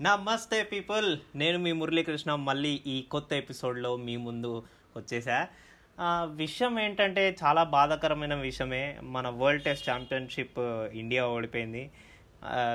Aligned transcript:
నమస్తే 0.00 0.62
పీపుల్. 0.62 1.18
నేను 1.34 1.58
మీ 1.58 1.72
మురళీకృష్ణ. 1.72 2.34
మళ్ళీ 2.34 2.82
ఈ 2.86 3.02
కొత్త 3.10 3.32
ఎపిసోడ్లో 3.32 3.96
మీ 3.96 4.16
ముందు 4.16 4.64
వచ్చేసా. 4.96 5.46
విషయం 6.24 6.80
ఏంటంటే 6.80 7.36
చాలా 7.44 7.62
బాధాకరమైన 7.62 8.34
విషయమే. 8.34 8.98
మన 9.02 9.28
వరల్డ్ 9.28 9.64
టెస్ట్ 9.64 9.90
ఛాంపియన్షిప్ 9.90 10.58
ఇండియా 10.92 11.26
ఓడిపోయింది. 11.26 11.90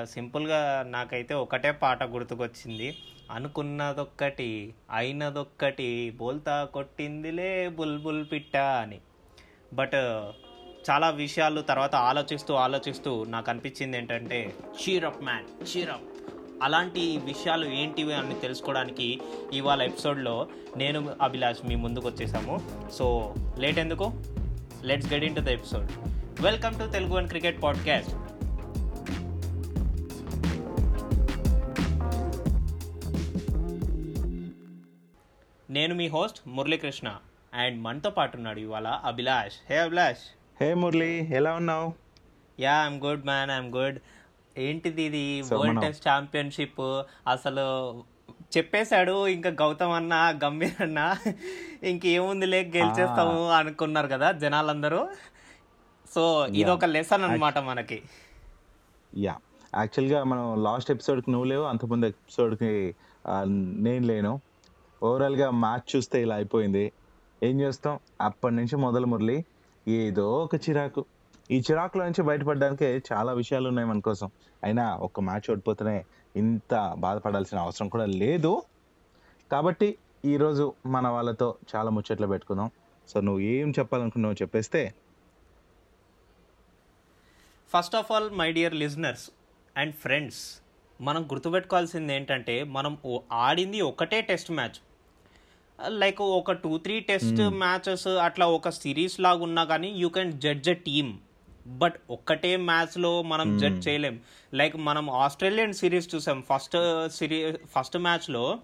సింపుల్గా 0.04 0.84
నాకైతే 0.88 1.34
ఒకటే 1.34 1.70
పాట 1.70 2.02
గుర్తుకొచ్చింది. 2.04 2.96
అనుకున్నదొక్కటి 3.30 4.74
అయినదొక్కటి 4.90 6.10
బోల్తా 6.10 6.64
కొట్టిందిలే 6.64 7.68
బుల్బుల్ 7.68 8.26
పిట్ట 8.32 8.56
అని. 8.56 9.00
బట్ 9.72 9.94
చాలా 10.90 11.10
విషయాలు 11.10 11.60
తర్వాత 11.60 11.94
ఆలోచిస్తూ 11.94 12.54
ఆలోచిస్తూ 12.54 13.24
నాకు 13.24 13.50
అనిపించింది 13.50 13.96
ఏంటంటే 13.96 14.54
చీరప్ 14.80 15.22
మ్యాన్ 15.22 15.76
చీరప్ 15.76 16.11
అలాంటి 16.62 17.16
విషయాలు 17.16 17.66
ఏంటివి 17.66 18.14
అని 18.14 18.34
తెలుసుకోవడానికి 18.34 19.20
ఇవాళ 19.52 19.82
ఎపిసోడ్లో 19.82 20.48
నేను 20.76 21.14
అభిలాష్ 21.22 21.68
మీ 21.68 21.74
ముందుకు 21.74 22.08
వచ్చేసాము. 22.08 22.60
సో 22.92 23.34
లేట్ 23.58 23.78
ఎందుకు? 23.78 24.12
Let's 24.82 25.12
get 25.12 25.24
into 25.36 25.40
the 25.40 25.48
episode 25.48 25.90
welcome 26.42 26.74
to 26.74 26.90
Telugu 26.90 27.14
one 27.14 27.28
cricket 27.28 27.62
podcast 27.62 28.10
నేను 35.70 35.94
మీ 35.94 36.08
హోస్ట్ 36.08 36.40
మురళీకృష్ణ 36.46 37.16
అండ్ 37.54 37.80
మనతో 37.80 38.10
పాటు 38.10 38.36
ఉన్నాడు 38.36 38.60
ఇవాళ 38.60 38.88
అభిలాష్. 39.04 39.72
హే 39.72 39.78
అభిలాష్. 39.78 40.24
హే 40.60 40.74
మురళి 40.74 41.34
ఎలా 41.34 41.52
ఉన్నావు? 41.54 41.92
Ya 42.60 42.86
I'm 42.86 43.00
good 43.00 43.24
man 43.24 43.50
I'm 43.50 43.74
good 43.74 43.98
ఏంటిది 44.58 45.02
ఇది? 45.02 45.24
వరల్డ్ 45.54 45.80
టెస్ట్ 45.80 46.08
ఛాంపియన్షిప్ 46.08 46.80
అసలు 47.28 47.64
చెప్పేశాడు 48.56 49.14
ఇంకా 49.28 49.50
గౌతమ్ 49.50 49.92
అన్న 49.92 50.14
గంభీర్ 50.44 50.82
అన్న. 50.82 51.00
ఇంకేముందిలే 51.82 52.60
గెలిచేస్తాము 52.76 53.48
అనుకున్నారు 53.50 54.08
కదా 54.08 54.32
జనాలందరూ. 54.32 55.08
సో 56.14 56.46
ఇది 56.46 56.70
ఒక 56.70 56.84
లెసన్ 56.84 57.22
అన్నమాట 57.22 57.58
మనకి. 57.58 57.98
యా 59.18 59.36
యాక్చువల్గా 59.76 60.24
మనం 60.24 60.62
లాస్ట్ 60.64 60.90
ఎపిసోడ్కి 60.90 61.30
నువ్వు 61.30 61.46
లేవు 61.48 61.64
అంతకుముందు 61.64 62.06
ఎపిసోడ్కి 62.06 62.94
నేను 63.86 64.06
లేను. 64.06 64.40
ఓవరాల్గా 65.02 65.50
మ్యాచ్ 65.50 65.96
చూస్తే 65.96 66.22
ఇలా 66.22 66.34
అయిపోయింది. 66.34 66.92
ఏం 67.42 67.60
చేస్తాం? 67.60 67.98
అప్పటి 68.20 68.54
నుంచి 68.54 68.76
మొదలు 68.76 69.06
మురళి. 69.06 69.44
ఏదో 69.88 70.26
ఒక 70.44 70.54
చిరాకు. 70.54 71.04
ఈ 71.50 71.58
చిరాకులో 71.58 72.04
నుంచి 72.04 72.22
బయటపడడానికి 72.22 72.84
చాలా 72.84 73.32
విషయాలు 73.32 73.68
ఉన్నాయి 73.68 73.88
మన 73.88 74.00
కోసం. 74.00 74.30
అయినా 74.64 74.96
ఒక 74.96 75.20
మ్యాచ్ 75.20 75.50
ఓడిపోతేనే 75.50 76.04
ఇంత 76.36 76.94
బాధపడాల్సిన 76.98 77.58
అవసరం 77.58 77.88
కూడా 77.88 78.06
లేదు. 78.06 78.62
కాబట్టి 79.52 79.98
ఈరోజు 80.24 80.74
మన 80.86 81.08
వాళ్ళతో 81.08 81.56
చాలా 81.76 81.90
ముచ్చట్లు 81.90 82.26
పెట్టుకుందాం. 82.26 82.70
సో 83.08 83.20
నువ్వు 83.20 83.40
ఏం 83.40 83.72
చెప్పాలనుకున్నావు 83.78 84.34
చెప్పేస్తే. 84.34 84.94
First 87.72 87.96
of 87.96 88.12
all 88.12 88.30
my 88.30 88.52
dear 88.52 88.74
listeners 88.74 89.30
and 89.76 89.94
friends 89.94 90.62
మనం 91.00 91.22
గుర్తుపెట్టుకోవాల్సింది 91.24 92.14
ఏంటంటే 92.14 92.64
మనం 92.64 92.98
ఆడింది 93.32 93.80
ఒకటే 93.80 94.20
టెస్ట్ 94.20 94.50
మ్యాచ్. 94.50 94.78
లైక్ 95.88 96.22
ఒక 96.22 96.52
టూ 96.52 96.78
త్రీ 96.78 97.00
టెస్ట్ 97.00 97.40
మ్యాచెస్ 97.40 98.06
అట్లా 98.06 98.46
ఒక 98.46 98.68
సిరీస్ 98.68 99.20
లాగా 99.20 99.42
ఉన్నా 99.42 99.64
కానీ 99.64 99.88
you 99.88 100.08
can 100.08 100.32
judge 100.32 100.68
a 100.68 100.74
team 100.74 101.18
but 101.66 101.94
ఒక్కటే 102.10 102.56
మ్యాచ్లో 102.56 103.22
మనం 103.22 103.58
జడ్జ్ 103.58 103.88
చేయలేం. 103.88 104.20
లైక్ 104.54 104.76
మనం 104.76 105.10
ఆస్ట్రేలియన్ 105.10 105.72
సిరీస్ 105.72 106.14
చూసాం. 106.14 106.44
ఫస్ట్ 106.52 107.08
సిరీ 107.08 107.52
ఫస్ట్ 107.52 107.98
మ్యాచ్లో 107.98 108.58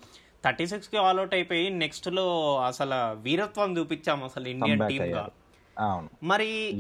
థర్టీ 0.45 0.67
సిక్స్కి 0.67 0.97
ఆల్అౌట్ 0.97 1.35
అయిపోయి 1.35 1.71
నెక్స్ట్లో 1.71 2.57
అసలు 2.59 3.21
వీరత్వం 3.21 3.79
చూపించాం 3.79 4.25
అసలు 4.25 4.49
ఇండియన్ 4.49 4.89
టీమ్గా 4.89 5.29
మరి 6.23 6.73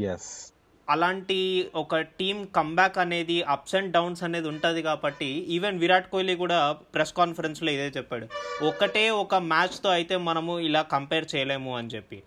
అలాంటి 0.90 1.70
ఒక 1.74 1.96
టీమ్ 1.96 2.46
కంబ్యాక్ 2.46 2.98
అనేది 2.98 3.42
అప్స్ 3.42 3.74
అండ్ 3.74 3.92
డౌన్స్ 3.92 4.22
అనేది 4.22 4.48
ఉంటుంది 4.48 4.82
కాబట్టి 4.82 5.26
ఈవెన్ 5.26 5.78
విరాట్ 5.78 6.10
కోహ్లీ 6.10 6.34
కూడా 6.34 6.72
ప్రెస్ 6.72 7.12
కాన్ఫరెన్స్లో 7.12 7.70
ఇదే 7.70 7.92
చెప్పాడు. 7.96 8.28
ఒకటే 8.64 9.10
ఒక 9.10 9.34
మ్యాచ్తో 9.34 9.90
అయితే 9.90 10.16
మనము 10.16 10.58
ఇలా 10.58 10.82
కంపేర్ 10.82 11.26
చేయలేము 11.36 11.76
అని 11.76 11.88
చెప్పి. 11.88 12.22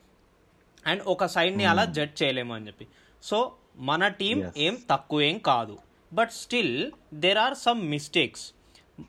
అండ్ 0.88 1.02
ఒక 1.08 1.26
సైడ్ని 1.26 1.66
అలా 1.66 1.86
జడ్జ్ 1.86 2.24
చేయలేము 2.24 2.54
అని 2.54 2.68
చెప్పి. 2.68 2.88
సో 3.24 3.52
మన 3.78 4.08
టీం. 4.08 4.52
ఏం 4.58 4.78
తక్కువ 4.90 5.22
ఏం 5.22 5.38
కాదు. 5.38 5.78
But 6.14 6.32
still 6.32 6.92
there 7.14 7.38
are 7.38 7.56
some 7.56 7.90
mistakes 7.90 8.54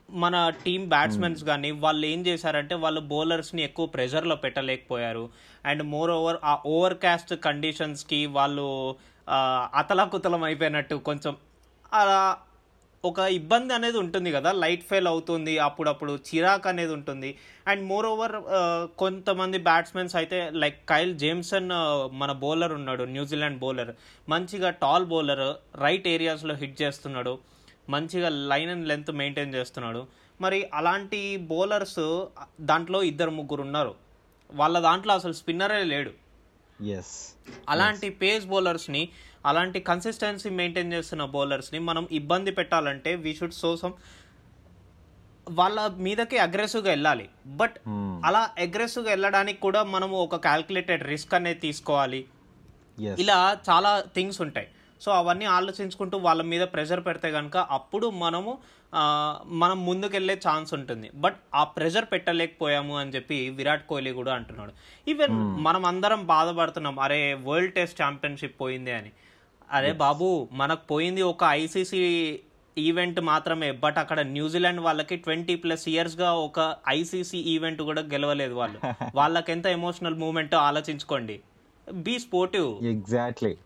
మన 0.09 0.49
టీమ్ 0.65 0.89
బ్యాట్స్మెన్స్ 0.89 1.43
కానీ 1.43 1.71
వాళ్ళు 1.71 2.05
ఏం 2.05 2.25
చేశారంటే 2.27 2.75
వాళ్ళు 2.75 3.01
బౌలర్స్ని 3.01 3.61
ఎక్కువ 3.61 3.85
ప్రెషర్లో 3.85 4.35
పెట్టలేకపోయారు. 4.35 5.29
అండ్ 5.65 5.83
మోర్ 5.83 6.11
ఓవర్ 6.11 6.37
ఆ 6.43 6.59
ఓవర్ 6.65 6.97
కాస్ట్ 6.97 7.35
కండిషన్స్కి 7.35 8.25
వాళ్ళు 8.25 8.95
అతలాకుతలం 9.75 10.43
అయిపోయినట్టు 10.43 10.95
కొంచెం 10.95 11.37
అలా 11.93 12.37
ఒక 13.07 13.21
ఇబ్బంది 13.37 13.71
అనేది 13.77 13.97
ఉంటుంది 14.01 14.29
కదా 14.35 14.49
లైట్ 14.63 14.83
ఫెయిల్ 14.89 15.07
అవుతుంది 15.11 15.53
అప్పుడప్పుడు 15.65 16.13
చిరాక్ 16.27 16.67
అనేది 16.71 16.93
ఉంటుంది. 16.97 17.29
అండ్ 17.71 17.81
మోర్ 17.89 18.05
ఓవర్ 18.11 18.35
కొంతమంది 19.01 19.57
బ్యాట్స్మెన్స్ 19.65 20.13
అయితే 20.19 20.37
లైక్ 20.61 20.77
కైల్ 20.91 21.11
జేమ్సన్ 21.23 21.67
మన 22.21 22.31
బౌలర్ 22.43 22.75
ఉన్నాడు 22.77 23.05
న్యూజిలాండ్ 23.15 23.59
బౌలర్ 23.63 23.91
మంచిగా 24.33 24.71
టాల్ 24.83 25.09
బౌలర్ 25.13 25.43
రైట్ 25.85 26.07
ఏరియాస్లో 26.15 26.55
హిట్ 26.61 26.77
చేస్తున్నాడు. 26.83 27.33
మంచిగా 27.95 28.31
లైన్ 28.53 28.71
అండ్ 28.75 28.89
లెంత్ 28.91 29.13
మెయింటైన్ 29.21 29.55
చేస్తున్నాడు. 29.59 30.03
మరి 30.39 30.61
అలాంటి 30.81 31.21
బౌలర్స్ 31.53 32.01
దాంట్లో 32.71 33.01
ఇద్దరు 33.11 33.33
ముగ్గురు 33.39 33.63
ఉన్నారు. 33.67 33.93
వాళ్ళ 34.49 34.77
దాంట్లో 34.89 35.13
అసలు 35.19 35.35
స్పిన్నరే 35.41 35.83
లేడు. 35.93 36.13
అలాంటి 37.69 38.09
పేస్ 38.09 38.45
బౌలర్స్ని 38.45 39.09
అలాంటి 39.45 39.79
కన్సిస్టెన్సీ 39.79 40.49
మెయింటైన్ 40.49 40.93
చేస్తున్న 40.93 41.25
బౌలర్స్ని 41.25 41.79
మనం 41.79 42.07
ఇబ్బంది 42.11 42.51
పెట్టాలంటే 42.51 43.15
వీ 43.15 43.35
షుడ్ 43.35 43.53
సో 43.53 43.77
సమ్ 43.77 43.93
వాళ్ళ 45.49 45.87
మీదకి 45.87 46.37
అగ్రెసివ్గా 46.37 46.89
వెళ్ళాలి. 46.89 47.29
బట్ 47.47 47.75
అలా 48.25 48.49
అగ్రెసివ్గా 48.59 49.09
వెళ్ళడానికి 49.09 49.61
కూడా 49.61 49.83
మనము 49.83 50.17
ఒక 50.17 50.35
క్యాల్కులేటెడ్ 50.35 51.03
రిస్క్ 51.03 51.33
అనేది 51.33 51.59
తీసుకోవాలి. 51.59 52.25
ఇలా 52.99 53.57
చాలా 53.69 54.03
థింగ్స్ 54.15 54.41
ఉంటాయి. 54.41 54.67
సో 55.03 55.11
అవన్నీ 55.11 55.45
ఆలోచించుకుంటూ 55.45 56.17
వాళ్ళ 56.17 56.41
మీద 56.41 56.61
ప్రెషర్ 56.61 57.05
పెడితే 57.05 57.31
కనుక 57.31 57.57
అప్పుడు 57.57 58.09
మనము 58.09 58.57
మనం 59.45 59.85
ముందుకెళ్ళే 59.85 60.39
ఛాన్స్ 60.49 60.73
ఉంటుంది. 60.73 61.11
బట్ 61.15 61.35
ఆ 61.55 61.63
ప్రెషర్ 61.63 62.05
పెట్టలేకపోయాము 62.11 62.97
అని 62.97 63.11
చెప్పి 63.11 63.49
విరాట్ 63.49 63.87
కోహ్లీ 63.87 64.11
కూడా 64.11 64.33
అంటున్నాడు. 64.33 64.73
ఈవెన్ 65.09 65.33
మనం 65.63 65.85
అందరం 65.85 66.25
బాధపడుతున్నాం. 66.25 66.99
అరే 66.99 67.33
వరల్డ్ 67.33 67.73
టెస్ట్ 67.73 68.01
ఛాంపియన్షిప్ 68.01 68.61
పోయింది 68.61 68.91
అని. 68.91 69.11
అరే 69.71 69.91
బాబు 69.91 70.49
మనకు 70.51 70.85
పోయింది 70.85 71.21
ఒక 71.21 71.43
ఐసీసీ 71.43 72.39
ఈవెంట్ 72.77 73.19
మాత్రమే. 73.19 73.71
బట్ 73.71 73.97
అక్కడ 73.97 74.19
న్యూజిలాండ్ 74.19 74.81
వాళ్ళకి 74.81 75.15
ట్వంటీ 75.15 75.55
ప్లస్ 75.55 75.89
ఇయర్స్గా 75.89 76.33
ఒక 76.33 76.75
ఐసీసీ 76.89 77.37
ఈవెంట్ 77.37 77.81
కూడా 77.81 78.01
గెలవలేదు 78.01 78.53
వాళ్ళు. 78.53 78.79
వాళ్ళకి 79.15 79.51
ఎంత 79.51 79.65
ఎమోషనల్ 79.65 80.15
మూమెంట్ 80.15 80.55
ఆలోచించుకోండి. 80.55 81.39
Be 81.93 82.19
sportive. 82.19 82.85
Exactly 82.85 83.57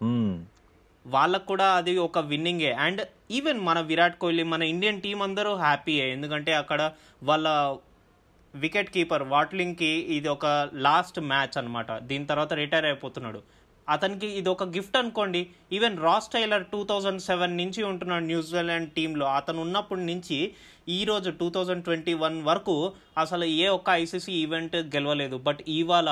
Hmm. 0.00 0.30
వాళ్ళకు 1.04 1.46
కూడా 1.50 1.66
అది 1.78 1.92
ఒక 2.06 2.18
విన్నింగే 2.30 2.70
అండ్ 2.84 3.00
ఈవెన్ 3.36 3.60
మన 3.68 3.78
విరాట్ 3.90 4.18
కోహ్లీ 4.22 4.44
మన 4.52 4.62
ఇండియన్ 4.72 5.00
టీం 5.04 5.18
అందరూ 5.26 5.52
హ్యాపీయే 5.62 6.06
ఎందుకంటే 6.14 6.52
అక్కడ 6.62 6.80
వాళ్ళ 7.28 7.46
వికెట్ 8.54 8.90
కీపర్ 8.94 9.24
వాట్లింగ్కి 9.32 9.90
ఇది 10.16 10.28
ఒక 10.28 10.46
లాస్ట్ 10.86 11.18
మ్యాచ్ 11.30 11.56
అనమాట 11.60 11.90
దీని 12.08 12.26
తర్వాత 12.30 12.52
రిటైర్ 12.60 12.88
అయిపోతున్నాడు. 12.90 13.40
అతనికి 13.88 14.28
ఇది 14.40 14.48
ఒక 14.54 14.64
గిఫ్ట్ 14.76 14.98
అనుకోండి. 15.00 15.40
Even 15.76 15.96
Ross 16.06 16.28
Taylor 16.34 16.66
two 16.72 16.80
thousand 16.90 17.24
seven 17.28 17.56
నుంచి 17.60 17.80
ఉంటున్నాడు 17.90 18.24
న్యూజిలాండ్ 18.32 18.90
టీంలో 18.96 19.26
అతను 19.38 19.60
ఉన్నప్పటి 19.66 20.04
నుంచి 20.10 20.38
ఈరోజు 20.98 21.30
టూ 21.40 21.48
థౌజండ్ 21.56 21.84
ట్వంటీ 21.88 22.14
వన్ 22.24 22.38
వరకు 22.50 22.76
అసలు 23.24 23.48
ఏ 23.64 23.66
ఒక్క 23.78 23.90
ఐసీసీ 24.02 24.32
ఈవెంట్ 24.44 24.76
గెలవలేదు. 24.96 25.38
బట్ 25.48 25.62
ఇవాళ 25.78 26.10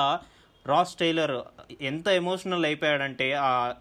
రాస్ 0.65 0.95
టైలర్ 0.95 1.43
ఎంత 1.81 2.07
ఎమోషనల్ 2.07 2.65
అయిపోయాడంటే 2.65 3.33
ఆ 3.33 3.71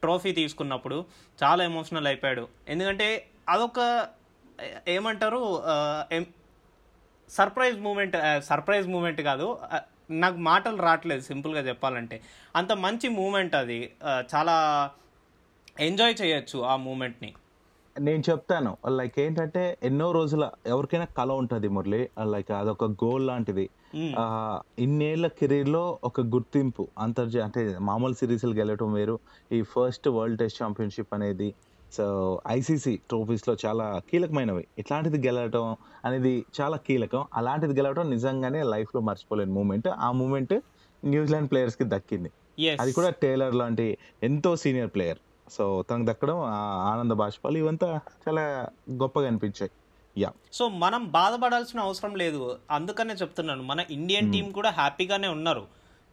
ట్రోఫీ 0.00 0.32
తీసుకున్నప్పుడు 0.32 1.06
చాలా 1.42 1.64
ఎమోషనల్ 1.64 2.06
అయిపోయాడు. 2.06 2.48
ఎందుకంటే 2.68 3.28
అదొక 3.48 4.08
ఏమంటారు 4.88 5.62
ఎం- 6.12 6.24
సర్ప్రైజ్ 7.28 7.80
మూమెంట్ 7.80 8.16
సర్ప్రైజ్ 8.40 8.88
మూమెంట్ 8.88 9.20
కాదు. 9.20 9.58
నాకు 10.10 10.36
మాటలు 10.36 10.76
రావట్లేదు 10.76 11.20
సింపుల్గా 11.20 11.60
చెప్పాలంటే. 11.60 12.22
అంత 12.56 12.72
మంచి 12.72 13.08
మూమెంట్ 13.08 13.54
అది. 13.54 13.92
చాలా 14.34 14.90
ఎంజాయ్ 15.80 16.14
చేయొచ్చు 16.22 16.58
ఆ 16.58 16.76
మూమెంట్ని. 16.76 17.34
నేను 18.00 18.22
చెప్తాను. 18.30 18.76
లైక్ 18.88 19.18
ఏంటంటే 19.18 19.78
ఎన్నో 19.82 20.12
రోజుల 20.12 20.50
ఎవరికైనా 20.66 21.04
కళ 21.04 21.32
ఉంటుంది 21.32 21.68
మురళి. 21.68 22.08
లైక్ 22.22 22.50
అదొక 22.50 22.84
గోల్ 22.84 23.26
లాంటిది. 23.26 23.70
ఆ, 24.18 24.60
ఇన్నేళ్ళ 24.78 25.26
కెరీర్లో 25.26 25.98
ఒక 26.04 26.20
గుర్తింపు 26.20 26.88
అంతర్జా 26.98 27.44
అంటే 27.44 27.76
మామూలు 27.80 28.14
సిరీస్లు 28.14 28.54
గెలవటం 28.54 28.92
వేరు. 28.92 29.18
ఈ 29.52 29.62
ఫస్ట్ 29.62 30.08
వరల్డ్ 30.08 30.38
టెస్ట్ 30.38 30.62
ఛాంపియన్షిప్ 30.62 31.14
అనేది 31.14 31.54
సో 31.92 32.40
ఐసీసీ 32.48 32.96
ట్రోఫీస్లో 32.96 33.56
చాలా 33.66 34.00
కీలకమైనవి. 34.10 34.66
ఇట్లాంటిది 34.78 35.26
గెలవటం 35.26 35.76
అనేది 36.04 36.44
చాలా 36.60 36.76
కీలకం. 36.76 37.24
అలాంటిది 37.34 37.74
గెలవటం 37.74 38.10
నిజంగానే 38.10 38.62
లైఫ్లో 38.62 39.00
మర్చిపోలేని 39.00 39.52
మూమెంట్. 39.52 39.88
ఆ 39.88 40.12
మూమెంట్ 40.12 40.60
న్యూజిలాండ్ 41.04 41.50
ప్లేయర్స్కి 41.50 41.84
దక్కింది. 41.86 42.30
ఎస్ 42.58 42.80
అది 42.80 42.92
కూడా 42.92 43.10
టేలర్ 43.10 43.54
లాంటి 43.54 43.98
ఎంతో 44.22 44.56
సీనియర్ 44.56 44.90
ప్లేయర్. 44.94 45.18
సో 45.50 45.84
తనకు 45.90 46.12
దక్కడం 46.12 46.40
ఆనంద 46.80 47.12
బాష్పాలు 47.12 47.58
ఇవంతా 47.58 48.00
చాలా 48.28 48.66
గొప్పగా 48.90 49.26
అనిపించాయి. 49.26 49.70
యా. 50.18 50.32
సో 50.52 50.68
మనం 50.68 51.08
బాధపడాల్సిన 51.08 51.80
అవసరం 51.80 52.14
లేదు. 52.14 52.58
అందుకనే 52.70 53.14
చెప్తున్నాను 53.14 53.62
మన 53.62 53.84
ఇండియన్ 53.90 54.32
టీం 54.32 54.50
కూడా 54.50 54.70
హ్యాపీగానే 54.70 55.28
ఉన్నారు. 55.28 55.66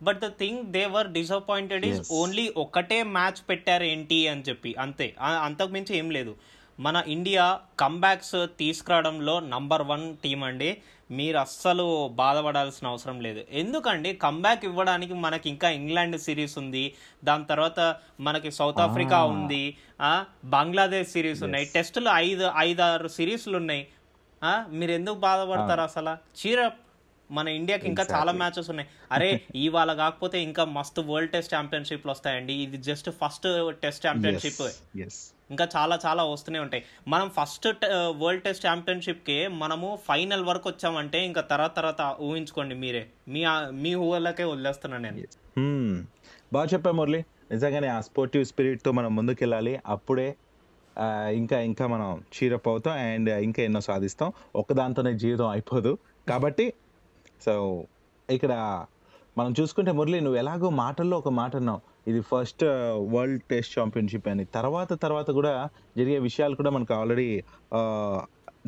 But 0.03 0.19
the 0.19 0.27
thing 0.27 0.63
they 0.63 0.85
were 0.85 1.07
disappointed 1.07 1.85
is 1.85 1.99
Yes. 1.99 2.07
Only 2.11 2.53
ఒకటే 2.57 3.03
మ్యాచ్ 3.03 3.49
పెట్టారు 3.49 3.83
ఏంటి 3.83 4.27
అని 4.27 4.41
చెప్పి 4.41 4.75
అంతే. 4.79 5.15
ఆ- 5.21 5.41
అంతకుమించి 5.45 5.97
ఏం 5.97 6.09
లేదు. 6.09 6.35
మన 6.79 7.03
ఇండియా 7.07 7.59
కంబ్యాక్స్ 7.79 8.47
తీసుకురావడంలో 8.59 9.39
నంబర్ 9.39 9.81
వన్ 9.81 10.17
టీం 10.17 10.43
అండి. 10.43 10.81
మీరు 11.13 11.37
అస్సలు 11.37 11.87
బాధపడాల్సిన 12.13 12.87
అవసరం 12.87 13.17
లేదు. 13.21 13.41
ఎందుకండి? 13.51 14.13
కంబ్యాక్ 14.13 14.65
ఇవ్వడానికి 14.65 15.13
మనకి 15.13 15.49
ఇంకా 15.49 15.69
ఇంగ్లాండ్ 15.69 16.19
సిరీస్ 16.21 16.57
ఉంది. 16.57 16.83
దాని 17.23 17.45
తర్వాత 17.45 17.79
మనకి 18.19 18.51
సౌత్ 18.51 18.79
ఆఫ్రికా. 18.79 19.23
ఉంది. 19.23 19.63
బంగ్లాదేశ్ 20.45 21.11
సిరీస్ 21.11 21.43
ఉన్నాయి. 21.43 21.65
టెస్టులు 21.65 22.09
ఐదు 22.13 22.51
ఐదారు 22.57 23.07
సిరీస్లు 23.07 23.57
ఉన్నాయి. 23.57 23.87
మీరు 24.69 24.91
ఎందుకు 24.91 25.15
బాధపడతారు 25.15 25.81
అసలు? 25.81 26.13
చీరప్ 26.39 26.79
మన 27.31 27.47
ఇండియాకి 27.47 27.87
ఇంకా 27.87 28.05
చాలా 28.11 28.31
మ్యాచెస్ 28.31 28.69
ఉన్నాయి. 28.69 28.89
అరే 29.11 29.41
ఇవాళ 29.55 29.93
కాకపోతే 29.93 30.43
ఇంకా 30.43 30.65
మస్తు 30.65 31.01
వరల్డ్ 31.01 31.31
టెస్ట్ 31.31 31.55
ఛాంపియన్షిప్లు 31.55 32.11
వస్తాయండి. 32.11 32.53
ఇది 32.53 32.77
జస్ట్ 32.77 33.09
ఫస్ట్ 33.09 33.71
టెస్ట్ 33.81 34.07
ఛాంపియన్షిప్ 34.07 34.61
ఇంకా 35.51 35.67
చాలా 35.77 35.99
చాలా 36.05 36.23
వస్తూనే 36.23 36.59
ఉంటాయి. 36.59 36.83
మనం 37.07 37.29
ఫస్ట్ 37.29 37.67
వరల్డ్ 38.09 38.43
టెస్ట్ 38.43 38.67
ఛాంపియన్షిప్కి 38.67 39.47
మనము 39.47 39.97
ఫైనల్ 40.07 40.43
వరకు 40.43 40.69
వచ్చామంటే 40.69 41.25
ఇంకా 41.25 41.41
తర్వాత 41.41 41.75
తర్వాత 41.75 42.15
ఊహించుకోండి 42.21 42.75
మీరే. 42.75 43.07
మీ 43.27 43.45
మీ 43.71 43.95
ఊళ్ళకే 43.95 44.43
వదిలేస్తున్నాను 44.43 45.03
నేను. 45.03 45.17
హ్మ్. 45.57 46.05
బాగా 46.53 46.65
చెప్పా 46.65 46.91
మురళి. 46.91 47.25
నిజంగానే 47.51 47.87
ఆ 47.87 48.01
స్పోర్టివ్ 48.01 48.45
స్పిరిట్తో 48.45 48.91
మనం 48.91 49.15
ముందుకెళ్ళాలి. 49.15 49.79
అప్పుడే 49.85 50.35
ఇంకా 51.31 51.59
ఇంకా 51.59 51.87
మనం 51.87 52.23
చీరప్ 52.35 52.67
అవుతాం. 52.67 52.93
అండ్ 52.93 53.29
ఇంకా 53.29 53.63
ఎన్నో 53.63 53.81
సాధిస్తాం. 53.81 54.33
ఒకదాంతోనే 54.55 55.13
జీవితం 55.13 55.47
అయిపోదు. 55.47 55.97
కాబట్టి 56.29 56.73
సో 57.45 57.85
ఇక్కడ 58.29 58.85
మనం 59.37 59.53
చూసుకుంటే 59.59 59.91
మురళి 59.91 60.21
నువ్వు 60.21 60.37
ఎలాగో 60.37 60.69
మాటల్లో 60.69 61.17
ఒక 61.17 61.29
మాట 61.29 61.55
అన్నావు. 61.55 61.81
ఇది 62.07 62.21
ఫస్ట్ 62.21 62.63
వరల్డ్ 63.13 63.43
టెస్ట్ 63.43 63.79
ఛాంపియన్షిప్ 63.79 64.27
అని. 64.27 64.45
తర్వాత 64.45 65.01
తర్వాత 65.01 65.31
కూడా 65.31 65.69
జరిగే 65.97 66.19
విషయాలు 66.19 66.55
కూడా 66.55 66.69
మనకు 66.69 66.93
ఆల్రెడీ 66.93 67.43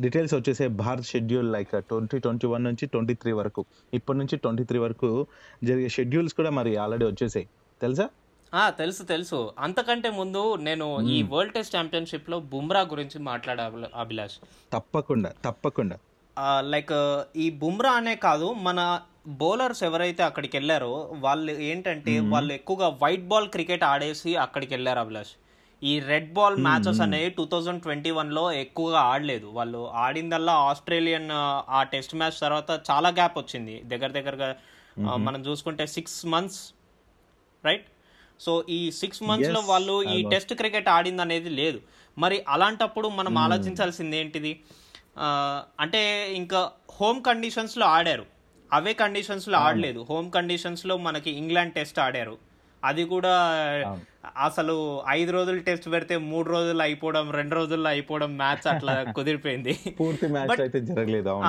డీటెయిల్స్ 0.00 0.34
వచ్చేసే 0.34 0.68
Bharat 0.68 1.06
schedule 1.06 1.52
like 1.52 1.68
twenty 1.76 2.18
twenty 2.18 2.46
one 2.46 2.64
నుంచి 2.64 2.86
ట్వంటీ 2.86 3.14
త్రీ 3.14 3.32
వరకు. 3.32 3.64
ఇప్పటి 3.94 4.18
నుంచి 4.18 4.36
ట్వంటీ 4.36 4.64
త్రీ 4.64 4.78
వరకు 4.78 5.26
జరిగే 5.64 5.88
షెడ్యూల్స్ 5.88 6.34
కూడా 6.34 6.50
మరి 6.50 6.76
ఆల్రెడీ 6.76 7.04
వచ్చేసాయి. 7.04 7.48
తెలుసా? 7.82 8.08
ఆ, 8.54 8.70
తెలుసు 8.70 9.02
తెలుసు. 9.02 9.50
అంతకంటే 9.58 10.10
ముందు 10.10 10.56
నేను 10.56 11.08
ఈ 11.08 11.22
వరల్డ్ 11.22 11.54
టెస్ట్ 11.54 11.76
ఛాంపియన్షిప్లో 11.76 12.40
బుమ్రా 12.40 12.80
గురించి 12.80 13.18
మాట్లాడా 13.18 13.72
అభిలాష్. 13.94 14.36
తప్పకుండా 14.72 15.32
తప్పకుండా. 15.44 15.98
లైక్ 16.66 16.94
ఈ 17.36 17.50
బుమ్రా 17.60 17.92
అనే 17.92 18.14
కాదు 18.24 18.52
మన 18.60 18.80
బౌలర్స్ 19.38 19.82
ఎవరైతే 19.82 20.22
అక్కడికి 20.22 20.56
వెళ్ళారో 20.56 20.90
వాళ్ళు 21.20 21.52
ఏంటంటే 21.68 22.12
వాళ్ళు 22.32 22.52
ఎక్కువగా 22.54 22.88
వైట్ 23.02 23.26
బాల్ 23.26 23.48
క్రికెట్ 23.48 23.84
ఆడేసి 23.84 24.36
అక్కడికి 24.36 24.74
వెళ్ళారు 24.74 25.00
అభిలాష్. 25.00 25.32
ఈ 25.82 25.98
రెడ్ 26.02 26.32
బాల్ 26.32 26.56
మ్యాచెస్ 26.58 27.00
అనేవి 27.00 27.30
టూ 27.30 27.44
థౌజండ్ 27.44 27.82
ట్వంటీ 27.82 28.10
వన్లో 28.10 28.52
ఎక్కువగా 28.60 29.00
ఆడలేదు. 29.10 29.46
వాళ్ళు 29.48 29.80
ఆడిందల్లా 29.96 30.52
ఆస్ట్రేలియన్ 30.68 31.28
ఆ, 31.70 31.82
టెస్ట్ 31.92 32.14
మ్యాచ్ 32.14 32.40
తర్వాత 32.40 32.70
చాలా 32.90 33.08
గ్యాప్ 33.10 33.38
వచ్చింది. 33.38 33.82
దగ్గర 33.84 34.10
దగ్గరగా 34.10 34.48
మనం 35.18 35.40
చూసుకుంటే 35.46 35.86
సిక్స్ 35.86 36.26
మంత్స్ 36.26 36.60
రైట్ 37.64 37.86
సో 38.40 38.64
ఈ 38.68 38.90
సిక్స్ 38.92 39.22
మంత్స్లో 39.22 39.60
Yes, 39.60 39.68
వాళ్ళు 39.68 39.94
ఈ. 40.04 40.16
టెస్ట్ 40.30 40.54
క్రికెట్ 40.54 40.88
ఆడింది 40.88 41.22
అనేది 41.22 41.50
లేదు. 41.60 41.78
మరి 42.16 42.44
అలాంటప్పుడు 42.48 43.08
మనం 43.18 43.32
ఆలోచించాల్సింది 43.38 44.16
ఏంటిది? 44.16 44.52
అంటే 45.80 46.32
ఇంకా 46.32 46.70
హోమ్ 46.90 47.22
కండిషన్స్లో 47.22 47.86
ఆడారు. 47.86 48.26
అవే 48.72 48.92
కండిషన్స్లో 48.94 49.58
ఆడలేదు. 49.58 50.06
హోమ్ 50.10 50.30
కండిషన్స్లో 50.30 50.96
మనకి 50.96 51.30
ఇంగ్లాండ్ 51.30 51.74
టెస్ట్ 51.74 51.98
ఆడారు. 51.98 52.38
అది 52.84 53.04
కూడా. 53.04 53.34
అసలు 54.36 55.02
ఐదు 55.08 55.30
రోజులు 55.30 55.58
టెస్ట్ 55.58 55.92
పెడితే 55.92 56.16
మూడు 56.16 56.50
రోజులు 56.50 56.82
అయిపోవడం 56.82 57.30
రెండు 57.30 57.54
రోజుల్లో 57.54 57.90
అయిపోవడం 57.90 58.36
మ్యాచ్ 58.36 58.66
అట్లా 58.68 58.94
కుదిరిపోయింది. 59.16 59.94
పూర్తి 60.00 60.26
మ్యాచ్ 60.26 60.60
అయితే 60.60 60.80
జరగలేదు 60.80 61.40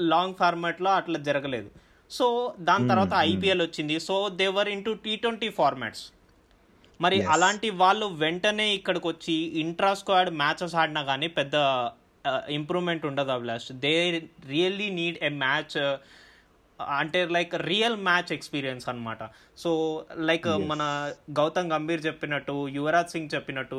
లాంగ్ 0.00 0.34
ఫార్మాట్లో 0.34 0.90
అట్లా 0.90 1.18
జరగలేదు. 1.18 1.70
సో 2.10 2.54
దాని 2.60 2.88
తర్వాత 2.88 3.12
ఐపీఎల్ 3.14 3.62
వచ్చింది. 3.62 4.00
So 4.00 4.28
they were 4.28 4.68
into 4.68 4.92
T 4.94 5.16
twenty 5.16 5.48
formats 5.48 6.12
మరి. 7.00 7.22
అలాంటి 7.22 7.70
వాళ్ళు 7.70 8.06
వెంటనే 8.06 8.74
ఇక్కడికి 8.74 9.08
వచ్చి 9.08 9.32
ఇంట్రా 9.32 9.94
స్క్వాడ్ 9.94 10.30
మ్యాచెస్ 10.30 10.74
ఆడినా 10.74 11.02
కానీ 11.02 11.26
పెద్ద 11.26 11.56
ఇంప్రూవ్మెంట్ 12.56 13.06
ఉండదు 13.10 13.32
Abhilash. 13.36 13.68
They 13.84 13.94
really 14.52 14.88
need 14.98 15.18
a 15.24 15.30
match 15.44 15.76
అంటే 16.78 17.20
లైక్ 17.36 17.52
రియల్ 17.70 17.96
మ్యాచ్ 18.08 18.30
ఎక్స్పీరియన్స్ 18.36 18.86
అన్నమాట. 18.92 19.22
సో 19.62 19.70
లైక్ 20.30 20.48
మన 20.70 20.82
గౌతమ్ 21.38 21.70
గంభీర్ 21.72 22.02
చెప్పినట్టు 22.06 22.56
యువరాజ్ 22.78 23.12
సింగ్ 23.14 23.34
చెప్పినట్టు 23.34 23.78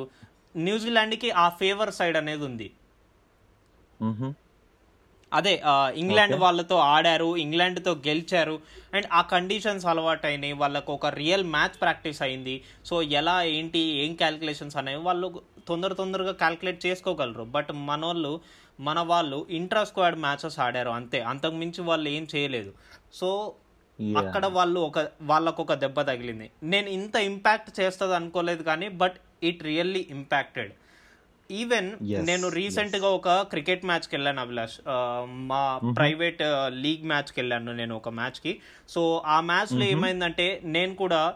న్యూజిలాండ్కి 0.68 1.32
ఆ 1.44 1.48
ఫేవర్ 1.62 1.92
సైడ్ 2.00 2.18
అనేది 2.22 2.44
ఉంది. 2.50 2.70
అదే 5.32 5.54
ఇంగ్లాండ్ 6.02 6.36
వాళ్ళతో 6.44 6.78
ఆడారు 6.94 7.30
ఇంగ్లాండ్తో 7.44 7.92
గెలిచారు 8.08 8.56
అండ్ 8.96 9.08
ఆ 9.20 9.22
కండిషన్స్ 9.32 9.86
అలవాటైనాయి 9.92 10.56
వాళ్ళకు 10.62 10.90
ఒక 10.98 11.08
రియల్ 11.22 11.46
మ్యాచ్ 11.56 11.78
ప్రాక్టీస్ 11.82 12.22
అయింది. 12.22 12.56
సో 12.86 12.96
ఎలా 13.20 13.36
ఏంటి 13.58 13.82
ఏం 14.04 14.12
క్యాల్కులేషన్స్ 14.22 14.78
అనేవి 14.82 15.02
వాళ్ళు 15.10 15.28
తొందర 15.68 15.94
తొందరగా 15.94 16.32
క్యాల్కులేట్ 16.32 16.86
చేసుకోగలరు. 16.86 17.44
బట్ 17.44 17.68
మన 17.72 18.06
వాళ్ళు 18.06 18.42
మన 18.80 19.00
వాళ్ళు 19.00 19.48
ఇంట్రా 19.50 19.84
స్క్వాడ్ 19.84 20.20
మ్యాచెస్ 20.20 20.60
ఆడారు 20.60 20.90
అంతే. 20.90 21.22
అంతకు 21.22 21.56
మించి 21.56 21.82
వాళ్ళు 21.82 22.10
ఏం 22.10 22.28
చేయలేదు. 22.36 22.74
సో. 23.14 23.56
అక్కడ 24.18 24.46
వాళ్ళు 24.46 24.80
ఒక 24.80 25.00
వాళ్ళకు 25.22 25.62
ఒక 25.62 25.74
దెబ్బ 25.74 26.02
తగిలింది. 26.02 26.52
నేను 26.64 26.90
ఇంత 26.90 27.16
ఇంపాక్ట్ 27.16 27.80
చేస్తుంది 27.80 28.16
అనుకోలేదు 28.16 28.64
కానీ 28.64 28.90
but 28.90 29.14
it 29.44 29.64
really 29.64 30.08
impacted 30.10 30.72
even 31.52 31.92
నేను 32.26 32.48
రీసెంట్గా 32.48 33.08
ఒక 33.08 33.30
క్రికెట్ 33.30 33.86
మ్యాచ్కి 33.86 34.16
వెళ్ళాను 34.16 34.42
అభిలాష్. 34.42 34.80
మా 35.26 35.80
ప్రైవేట్ 35.98 36.42
లీగ్ 36.68 37.08
మ్యాచ్కి 37.08 37.40
వెళ్ళాను 37.40 37.74
నేను 37.74 37.96
ఒక 37.96 38.10
మ్యాచ్కి. 38.10 38.60
సో 38.90 39.24
ఆ 39.26 39.42
మ్యాచ్లో 39.42 39.86
ఏమైందంటే 39.86 40.62
నేను 40.64 40.96
కూడా 40.96 41.36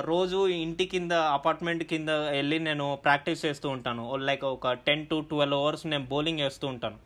రోజు 0.00 0.48
ఇంటి 0.48 0.86
కింద 0.86 1.12
అపార్ట్మెంట్ 1.12 1.84
కింద 1.84 2.08
వెళ్ళి 2.08 2.58
నేను 2.58 2.98
ప్రాక్టీస్ 3.02 3.44
చేస్తూ 3.44 3.68
ఉంటాను. 3.68 4.16
లైక్ 4.16 4.44
ఒక 4.44 4.72
టెన్ 4.72 5.06
టు 5.06 5.20
ట్వెల్వ్ 5.20 5.58
అవర్స్ 5.58 5.86
నేను 5.86 6.04
బౌలింగ్ 6.04 6.40
వేస్తూ 6.40 6.66
ఉంటాను. 6.66 6.98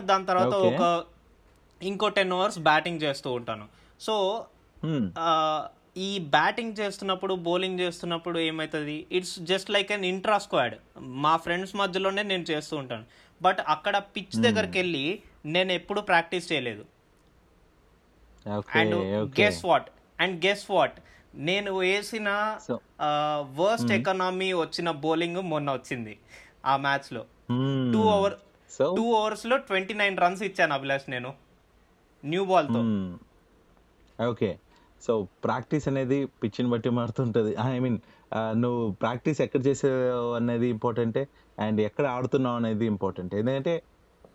దాని 0.00 0.26
తర్వాత. 0.26 0.54
ఒక 0.54 1.04
ఇంకో 1.82 2.08
టెన్ 2.08 2.32
అవర్స్ 2.32 2.58
బ్యాటింగ్ 2.58 3.02
చేస్తూ 3.02 3.32
ఉంటాను. 3.32 3.68
So 4.00 4.46
Hmm. 4.82 5.06
ఈ 5.96 6.18
బ్యాటింగ్ 6.18 6.74
చేస్తున్నప్పుడు 6.80 7.34
బౌలింగ్ 7.34 7.80
చేస్తున్నప్పుడు 7.80 8.38
ఏమవుతుంది 8.38 9.06
it's 9.12 9.38
just 9.38 9.70
like 9.70 9.92
an 9.92 10.04
intra 10.04 10.38
squad 10.38 10.74
మా 11.00 11.36
ఫ్రెండ్స్ 11.36 11.76
మధ్యలోనే 11.76 12.22
నేను 12.22 12.42
చేస్తూ 12.42 12.76
ఉంటాను. 12.76 13.04
బట్ 13.42 13.58
అక్కడ 13.68 13.96
పిచ్ 13.96 14.42
దగ్గరికి 14.42 14.78
వెళ్ళి 14.78 15.22
నేను 15.46 15.72
ఎప్పుడు 15.72 16.00
ప్రాక్టీస్ 16.00 16.52
చేయలేదు. 16.52 16.84
And 18.74 18.94
guess 19.40 19.64
what 19.64 19.90
and 20.20 20.46
guess 20.46 20.70
what 20.70 21.00
నేను 21.36 21.70
వేసిన 21.78 22.28
వర్స్ట్ 23.60 23.92
ఎకనామీ 23.96 24.50
వచ్చిన 24.64 24.90
బౌలింగ్ 25.04 25.40
మొన్న 25.52 25.70
వచ్చింది 25.78 26.16
ఆ 26.72 26.74
మ్యాచ్లో 26.86 27.24
Hmm. 27.50 27.82
టూ 27.94 28.00
ఓవర్ 28.12 28.34
టూ 28.96 29.02
ఓవర్స్లో 29.16 29.56
ట్వంటీ 29.66 29.94
నైన్ 29.98 30.16
రన్స్ 30.22 30.40
ఇచ్చాను 30.46 30.72
అభిలాష్ 30.76 31.04
నేను 31.12 31.30
న్యూ 32.24 32.44
బాల్తో. 32.50 32.80
ఓకే 34.18 34.48
సో 35.02 35.12
ప్రాక్టీస్ 35.44 35.86
అనేది 35.90 36.18
పిచ్చిని 36.42 36.68
బట్టి 36.72 36.90
మారుతుంటుంది. 36.98 37.52
ఐ 37.74 37.78
మీన్ 37.84 37.98
నువ్వు 38.62 38.82
ప్రాక్టీస్ 39.02 39.40
ఎక్కడ 39.46 39.60
చేసావు 39.66 40.32
అనేది 40.38 40.68
ఇంపార్టెంటే 40.76 41.22
అండ్ 41.58 41.80
ఎక్కడ 41.88 42.06
ఆడుతున్నావు 42.16 42.58
అనేది 42.62 42.86
ఇంపార్టెంట్ 42.94 43.34
ఎందుకంటే 43.40 43.74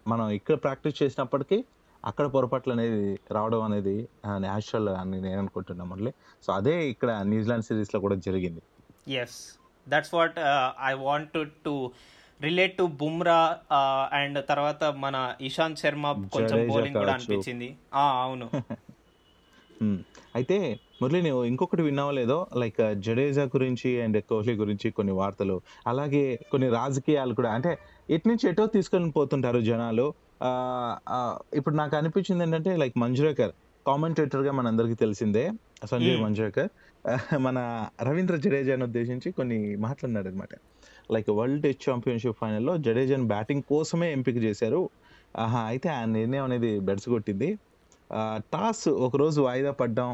మనం 0.08 0.26
ఇక్కడ 0.38 0.56
ప్రాక్టీస్ 0.66 0.98
చేసినప్పటికీ 1.04 1.58
అక్కడ 2.06 2.26
పొరపాట్లు 2.26 2.74
అనేది 2.74 3.20
రావడం 3.32 3.62
అనేది 3.62 4.08
న్యాచురల్ 4.38 4.90
అని 4.90 5.22
నేను 5.22 5.40
అనుకుంటున్నా 5.40 5.86
మళ్ళీ 5.86 6.12
సో 6.44 6.54
అదే 6.54 6.90
ఇక్కడ 6.90 7.12
న్యూజిలాండ్ 7.24 7.66
సిరీస్లో 7.66 8.02
కూడా 8.02 8.16
జరిగింది. 8.16 8.62
Yes 9.14 9.60
that's 9.90 10.14
what 10.14 10.40
I 10.86 10.94
want 10.94 11.38
to 11.66 11.92
relate 12.42 12.78
to 12.78 12.84
Bumrah 12.84 13.58
and 14.14 14.48
తర్వాత 14.50 14.84
మన 14.84 15.34
ఇషాంత్ 15.42 15.80
శర్మ 15.80 16.12
కొంచెం 16.34 16.68
బౌలింగ్ 16.68 16.96
కూడా. 16.96 17.14
అనిపించింది. 17.14 17.78
ఆ, 17.94 18.24
అవును. 18.24 18.50
అయితే 20.36 20.80
మురళి 21.02 21.22
నువ్వు 21.22 21.44
ఇంకొకటి 21.44 21.82
విన్నావో 21.82 22.12
లేదో? 22.12 22.48
లైక్ 22.58 22.96
జడేజా 22.96 23.44
గురించి 23.44 24.02
అండ్ 24.02 24.24
కోహ్లీ 24.24 24.54
గురించి 24.54 24.92
కొన్ని 24.92 25.14
వార్తలు. 25.14 25.62
అలాగే 25.88 26.40
కొన్ని 26.52 26.70
రాజకీయాలు 26.70 27.34
కూడా. 27.34 27.52
అంటే 27.52 27.78
ఎటు 28.10 28.28
నుంచి 28.28 28.50
ఎటో 28.50 28.66
తీసుకొని 28.66 29.12
పోతుంటారు 29.12 29.60
జనాలు. 29.60 30.14
ఇప్పుడు 31.60 31.76
నాకు 31.76 31.94
అనిపించింది 31.96 32.44
ఏంటంటే 32.46 32.72
లైక్ 32.82 32.96
మంజురేకర్ 32.98 33.54
కామెంటేటర్గా 33.86 34.52
మనందరికీ 34.52 34.96
తెలిసిందే 35.04 35.44
సంజయ్. 35.92 36.18
మంజురేకర్ 36.26 36.70
మన 37.46 37.58
రవీంద్ర 38.08 38.36
జడేజాను 38.44 38.84
ఉద్దేశించి 38.88 39.30
కొన్ని 39.38 39.56
మాట్లాడినాడు 39.86 40.30
అనమాట 40.32 40.54
లైక్ 41.10 41.30
వరల్డ్ 41.38 41.62
టెస్ట్ 41.64 41.84
ఛాంపియన్షిప్ 41.88 42.38
ఫైనల్లో 42.42 42.74
జడేజాను 42.88 43.26
బ్యాటింగ్ 43.32 43.64
కోసమే 43.72 44.08
ఎంపిక 44.18 44.38
చేశారు. 44.46 44.82
ఆహా, 45.36 45.62
అయితే 45.72 45.88
ఆ 45.96 46.02
నిర్ణయం 46.18 46.46
అనేది 46.50 46.72
బెడ్స్ 46.88 47.08
కొట్టింది 47.14 47.50
టాస్ 48.54 48.86
ఒకరోజు 49.08 49.40
వాయిదా 49.48 49.72
పడ్డం 49.82 50.10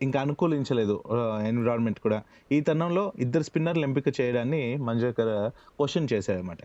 ఇంకా 0.00 0.18
అనుకూలించలేదు 0.24 0.96
ఎన్విరాన్మెంట్ 1.50 2.00
కూడా. 2.06 2.18
ఈ 2.52 2.58
తరుణంలో 2.68 3.04
ఇద్దరు 3.24 3.44
స్పిన్నర్లు 3.48 3.84
ఎంపిక 3.88 4.08
చేయడాన్ని 4.20 4.62
మంజరేకర్ 4.88 5.32
క్వశ్చన్ 5.78 6.08
చేశాడనమాట 6.12 6.60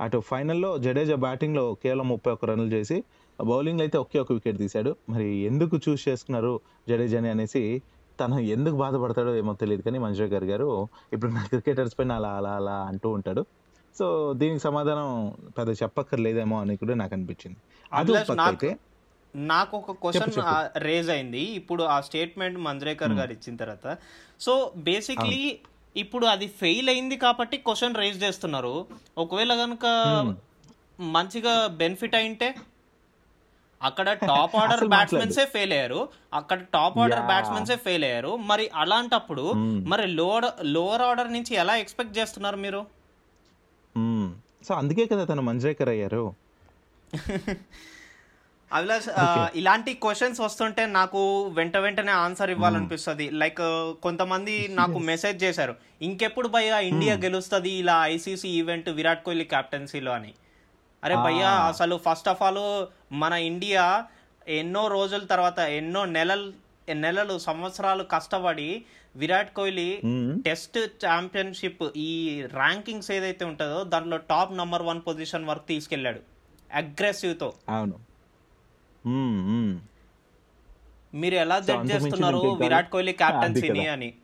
అటు 0.00 0.18
ఫైనల్లో 0.20 0.78
జడేజా 0.78 1.14
బ్యాటింగ్లో 1.14 1.74
కేవలం 1.74 2.08
ముప్పై 2.08 2.32
ఒక్క 2.32 2.44
రన్లు 2.44 2.66
చేసి 2.66 3.04
బౌలింగ్లో 3.44 3.82
అయితే 3.82 3.98
ఒకే 3.98 4.18
ఒక 4.18 4.32
వికెట్ 4.32 4.58
తీశాడు. 4.58 4.96
మరి 5.08 5.28
ఎందుకు 5.36 5.80
చూస్ 5.88 6.08
చేసుకున్నారు 6.08 6.60
జడేజాని 6.88 7.28
అనేసి 7.28 7.82
తను 8.20 8.38
ఎందుకు 8.38 8.76
బాధపడతాడో 8.76 9.36
ఏమో 9.36 9.52
తెలియదు 9.52 9.82
కానీ 9.82 9.98
మంజరేకర్ 9.98 10.44
గారు 10.44 10.88
ఇప్పుడు 11.12 11.30
నా 11.32 11.44
క్రికెటర్స్ 11.44 11.98
పైన 11.98 12.12
అలా 12.12 12.28
అలా 12.28 12.52
అలా 12.54 12.76
అంటూ 12.82 13.10
ఉంటాడు. 13.10 13.46
సో 13.98 14.32
దీనికి 14.32 14.60
సమాధానం 14.60 15.34
పెద్ద 15.58 15.70
చెప్పక్కర్లేదేమో 15.70 16.60
అని 16.60 16.76
కూడా 16.76 16.94
నాకు 16.94 17.14
అనిపించింది. 17.14 17.58
అది 17.92 18.12
నాకు 19.34 19.76
ఒక 19.76 19.92
క్వశ్చన్. 19.92 20.78
రేజ్ 20.78 21.10
అయింది. 21.10 21.40
ఇప్పుడు 21.40 21.82
ఆ 21.82 22.00
స్టేట్మెంట్ 22.00 22.58
మంజ్రేకర్ 22.58 23.12
గారు 23.12 23.32
ఇచ్చిన 23.32 23.56
తర్వాత. 23.56 23.96
సో 24.40 24.72
బేసిక్లీ 24.76 25.58
ఇప్పుడు 25.96 26.26
అది 26.34 26.46
ఫెయిల్ 26.60 26.88
అయింది 26.92 27.16
కాబట్టి 27.24 27.56
క్వశ్చన్ 27.66 28.00
రేజ్ 28.02 28.18
చేస్తున్నారు 28.24 28.74
ఒకవేళ 29.18 29.52
కనుక. 29.62 29.84
మంచిగా 31.14 31.54
బెనిఫిట్ 31.80 32.16
అయింటే 32.20 32.48
అక్కడ 33.80 34.08
టాప్ 34.28 34.54
ఆర్డర్ 34.60 34.84
బ్యాట్స్మెన్సే 34.92 35.44
ఫెయిల్ 35.54 35.72
అయ్యారు 35.76 35.98
అక్కడ 36.38 36.58
టాప్ 36.76 36.96
ఆర్డర్. 37.02 37.24
బ్యాట్స్మెన్సే 37.30 37.76
ఫెయిల్ 37.86 38.04
అయ్యారు 38.08 38.32
మరి 38.50 38.66
అలాంటప్పుడు. 38.82 39.44
మరి 39.92 40.06
లోవర్ 40.18 40.46
లోవర్ 40.74 41.04
ఆర్డర్ 41.08 41.30
నుంచి 41.36 41.54
ఎలా 41.62 41.74
ఎక్స్పెక్ట్ 41.84 42.16
చేస్తున్నారు 42.18 42.60
మీరు. 42.66 42.80
సో 44.68 44.72
అందుకే 44.80 45.06
కదా 45.12 45.24
తను 45.24 45.44
మంజరేకర్ 45.50 45.92
అయ్యారు 45.94 46.24
అభిలాష్ 48.70 49.08
ఇలాంటి 49.54 49.94
క్వశ్చన్స్ 49.94 50.40
వస్తుంటే 50.40 50.86
నాకు 50.86 51.20
వెంట 51.48 51.76
వెంటనే 51.76 52.12
ఆన్సర్ 52.12 52.50
ఇవ్వాలనిపిస్తుంది. 52.50 53.30
లైక్ 53.32 53.60
కొంతమంది 54.02 54.68
నాకు 54.80 54.98
మెసేజ్ 54.98 55.44
చేశారు. 55.44 55.74
ఇంకెప్పుడు 56.02 56.48
భయ్యా 56.48 56.78
ఇండియా 56.78 57.14
గెలుస్తుంది 57.14 57.70
ఇలా 57.70 58.06
ఐసీసీ 58.06 58.48
ఈవెంట్ 58.48 58.88
విరాట్ 58.88 59.24
కోహ్లీ 59.24 59.44
కెప్టెన్సీలో 59.44 60.12
అని. 60.12 60.34
అరే 61.04 61.16
భయ్యా 61.16 61.48
ఆ. 61.48 61.68
అసలు 61.68 62.00
ఫస్ట్ 62.06 62.28
ఆఫ్ 62.28 62.42
ఆల్ 62.42 62.62
మన 63.12 63.32
ఇండియా 63.32 63.84
ఎన్నో 64.48 64.88
రోజుల 64.88 65.20
తర్వాత 65.24 65.58
ఎన్నో 65.58 66.04
నెలలు 66.04 66.52
నెలలు 66.94 67.38
సంవత్సరాలు 67.38 68.04
కష్టపడి 68.04 68.68
విరాట్ 69.16 69.54
కోహ్లీ. 69.54 69.88
టెస్ట్ 70.44 70.78
ఛాంపియన్షిప్ 71.06 71.84
ఈ 71.96 72.10
ర్యాంకింగ్స్ 72.54 73.10
ఏదైతే 73.10 73.44
ఉంటుందో 73.44 73.84
దాంట్లో 73.84 74.16
టాప్ 74.16 74.56
నంబర్ 74.56 74.82
వన్ 74.82 75.00
పొజిషన్ 75.06 75.44
వరకు 75.44 75.66
తీసుకెళ్ళాడు. 75.66 76.20
అగ్రెసివ్తో 76.72 77.52
అవును. 77.68 77.96
మీరు 81.14 81.34
ఎలా 81.34 81.60
జడ్జ్ 81.60 81.94
చేస్తున్నారు. 81.94 82.38
విరాట్ 82.38 82.90
కోహ్లీ 82.90 83.12
కదా. 83.12 83.92
అని. 83.92 84.14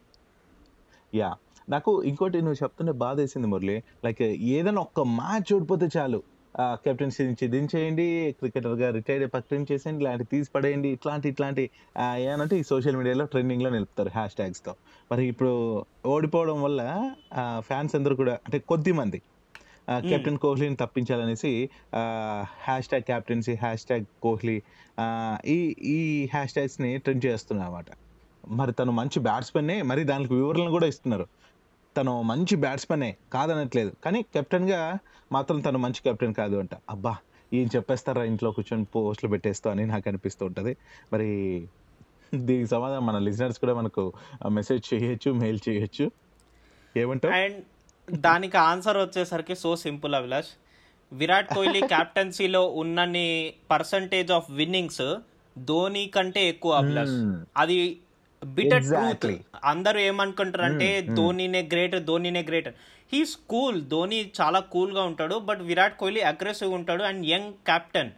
యా. 1.15 1.35
నాకు 1.69 2.03
ఇంకోటి 2.03 2.39
నువ్వు 2.39 2.55
చెప్తుంటే 2.55 2.93
బాధ 2.93 3.21
వేసింది 3.21 3.47
మురళి. 3.47 3.83
లైక్ 4.05 4.23
ఏదైనా 4.23 4.81
ఒక్క 4.81 5.01
మ్యాచ్ 5.01 5.55
ఓడిపోతే 5.55 5.89
చాలు. 5.97 6.23
కెప్టెన్సీ 6.63 7.25
నుంచి 7.25 7.49
దించేయండి 7.49 8.35
క్రికెటర్గా 8.39 8.91
రిటైర్డ్ 8.91 9.33
ప్రకటించేసేయండి 9.33 10.05
ఇలాంటి 10.05 10.25
తీసి 10.25 10.51
పడేయండి 10.55 10.89
ఇట్లాంటి 10.89 11.29
ఇట్లాంటి. 11.29 11.71
ఏమంటే 12.17 12.59
ఈ 12.59 12.63
సోషల్ 12.63 12.97
మీడియాలో 12.97 13.25
ట్రెండింగ్లో 13.25 13.71
నిలుపుతారు 13.71 14.09
హ్యాష్ 14.09 14.33
ట్యాగ్స్తో. 14.33 14.75
మరి 15.13 15.27
ఇప్పుడు 15.27 15.85
ఓడిపోవడం 16.07 16.63
వల్ల 16.63 17.13
ఫ్యాన్స్ 17.59 17.95
అందరూ 17.95 18.17
కూడా 18.17 18.33
అంటే 18.33 18.59
కొద్ది 18.59 18.93
మంది 18.93 19.23
కెప్టెన్ 19.89 20.39
కోహ్లీని 20.39 20.77
తప్పించాలనేసి 20.77 21.71
hash 22.65 22.89
tag 22.89 23.03
captaincy 23.03 23.55
hash 23.55 23.85
tag 23.85 24.05
Kohli 24.23 24.63
ఈ 25.47 25.59
ఈ 25.95 26.27
హ్యాష్ 26.33 26.53
ట్యాగ్స్ని 26.53 26.99
ట్రెండ్ 26.99 27.25
చేస్తున్నారు 27.27 27.69
అనమాట 27.69 27.87
మరి 28.45 28.73
తను 28.73 28.93
మంచి 28.93 29.21
బ్యాట్స్మెన్నే 29.21 29.83
మరి 29.83 30.05
దానికి 30.05 30.35
వివరణలు 30.35 30.71
కూడా 30.71 30.87
ఇస్తున్నారు. 30.87 31.27
తను 31.97 32.23
మంచి 32.23 32.57
బ్యాట్స్మెనే 32.57 33.17
కాదనట్లేదు. 33.33 33.93
కానీ 34.05 34.23
కెప్టెన్గా 34.23 34.99
మాత్రం 35.33 35.61
తను 35.61 35.79
మంచి 35.79 36.01
కెప్టెన్ 36.03 36.35
కాదు 36.35 36.57
అంట. 36.57 36.75
అబ్బా 36.91 37.17
ఏం 37.53 37.67
చెప్పేస్తారా 37.77 38.25
ఇంట్లో 38.25 38.51
కూర్చొని 38.51 38.85
పోస్టులు 38.85 39.31
పెట్టేస్తా 39.31 39.71
అని 39.71 39.87
నాకు 39.87 40.09
అనిపిస్తూ 40.09 40.47
ఉంటుంది. 40.47 40.77
మరి 41.13 41.29
దీనికి 42.35 42.67
సమాధానం 42.67 43.07
మన 43.07 43.19
లిజనర్స్ 43.19 43.59
కూడా 43.59 43.75
మనకు 43.75 44.13
మెసేజ్ 44.49 44.95
చేయొచ్చు 44.95 45.33
మెయిల్ 45.33 45.61
చేయొచ్చు. 45.69 46.11
ఏమంటావు? 46.97 47.35
అండ్ 47.35 47.59
దానికి 48.09 48.57
ఆన్సర్ 48.57 48.99
వచ్చేసరికి 48.99 49.55
సో 49.55 49.77
సింపుల్ 49.77 50.15
అభిలాష్. 50.15 50.51
విరాట్ 51.13 51.55
కోహ్లీ 51.55 51.81
కెప్టెన్సీలో 51.95 52.63
ఉన్నన్ని 52.83 53.27
పర్సంటేజ్ 53.71 54.33
ఆఫ్ 54.33 54.51
విన్నింగ్స్ 54.51 55.05
ధోని 55.57 56.07
కంటే 56.07 56.49
ఎక్కువ 56.49 56.73
అభిలాష్. 56.73 57.17
Hmm. 57.17 57.35
అది 57.57 57.79
బిటర్ 58.43 58.85
ట్రూత్. 58.85 59.27
అందరూ 59.65 59.99
ఏమనుకుంటారు 60.01 60.63
అంటే 60.63 60.89
ధోనినే 61.15 61.63
గ్రేట్ 61.63 61.97
ధోనినే 62.05 62.43
గ్రేట్ 62.43 62.71
హీస్ 63.13 63.37
కూల్ 63.47 63.81
ధోని 63.89 64.31
చాలా 64.41 64.61
కూల్గా 64.61 65.03
ఉంటాడు 65.03 65.39
బట్ 65.39 65.63
విరాట్ 65.63 65.97
కోహ్లీ 65.97 66.21
అగ్రెసివ్ 66.21 66.73
ఉంటాడు 66.73 67.03
and 67.03 67.27
young 67.27 67.53
captain 67.67 68.13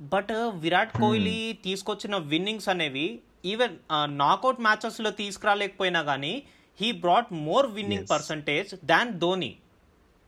but 0.00 0.32
Virat 0.54 0.96
Kohli 0.98 1.52
తీసుకొచ్చిన 1.64 2.16
విన్నింగ్స్ 2.16 2.68
అనేవి 2.68 3.06
ఈవెన్ 3.44 3.76
నాకౌట్ 4.16 4.60
మ్యాచెస్లో 4.60 5.10
తీసుకురాలేకపోయినా 5.10 6.02
కానీ 6.02 6.34
he 6.80 6.92
brought 6.92 7.32
more 7.32 7.66
winning 7.66 8.02
Yes. 8.02 8.10
Percentage 8.10 8.86
than 8.86 9.18
Dhoni 9.18 9.56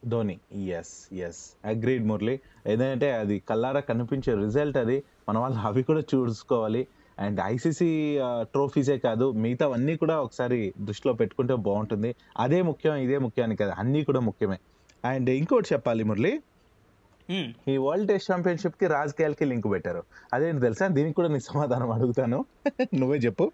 Dhoni 0.06 0.40
yes 0.68 1.14
yes 1.14 1.42
agreed 1.64 2.06
Murali 2.06 2.40
ఏదంటే 2.66 3.12
అది 3.12 3.38
కల్లారా 3.38 3.80
కనిపించే 3.80 4.34
రిజల్ట్ 4.34 4.76
అది. 4.76 5.02
మన 5.28 5.38
వాళ్ళు 5.38 5.58
అవి 5.58 5.82
కూడా 5.82 6.00
చూసుకోవాలి. 6.14 6.86
అండ్ 7.18 7.40
ఐసీసీ 7.44 8.18
ట్రోఫీసే 8.42 8.98
కాదు 8.98 9.32
మిగతావన్నీ 9.32 9.96
కూడా 9.96 10.20
ఒకసారి 10.20 10.74
దృష్టిలో 10.80 11.14
పెట్టుకుంటే 11.14 11.54
బాగుంటుంది. 11.54 12.14
అదే 12.36 12.62
ముఖ్యం 12.62 12.94
ఇదే 12.96 13.18
ముఖ్యాన్ని 13.18 13.56
కదా. 13.56 13.74
అన్నీ 13.78 14.04
కూడా 14.04 14.20
ముఖ్యమే. 14.20 14.58
అండ్ 15.04 15.30
ఇంకోటి 15.30 15.74
చెప్పాలి 15.74 16.04
మురళి 16.04 16.42
Hmm. 17.28 17.46
ఈ 17.68 17.76
వరల్డ్ 17.76 18.08
టెస్ట్ 18.08 18.32
ఛాంపియన్షిప్కి 18.32 18.86
రాజకీయాలకి 18.86 19.44
లింక్ 19.44 19.70
పెట్టారు. 19.70 20.02
అదేంటి 20.32 20.62
తెలుసా? 20.62 20.86
దీనికి 20.88 21.16
కూడా 21.16 21.28
నీ 21.28 21.40
సమాధానం 21.40 21.90
అడుగుతాను. 21.90 22.44
నువ్వే 22.94 23.18
చెప్పు? 23.18 23.52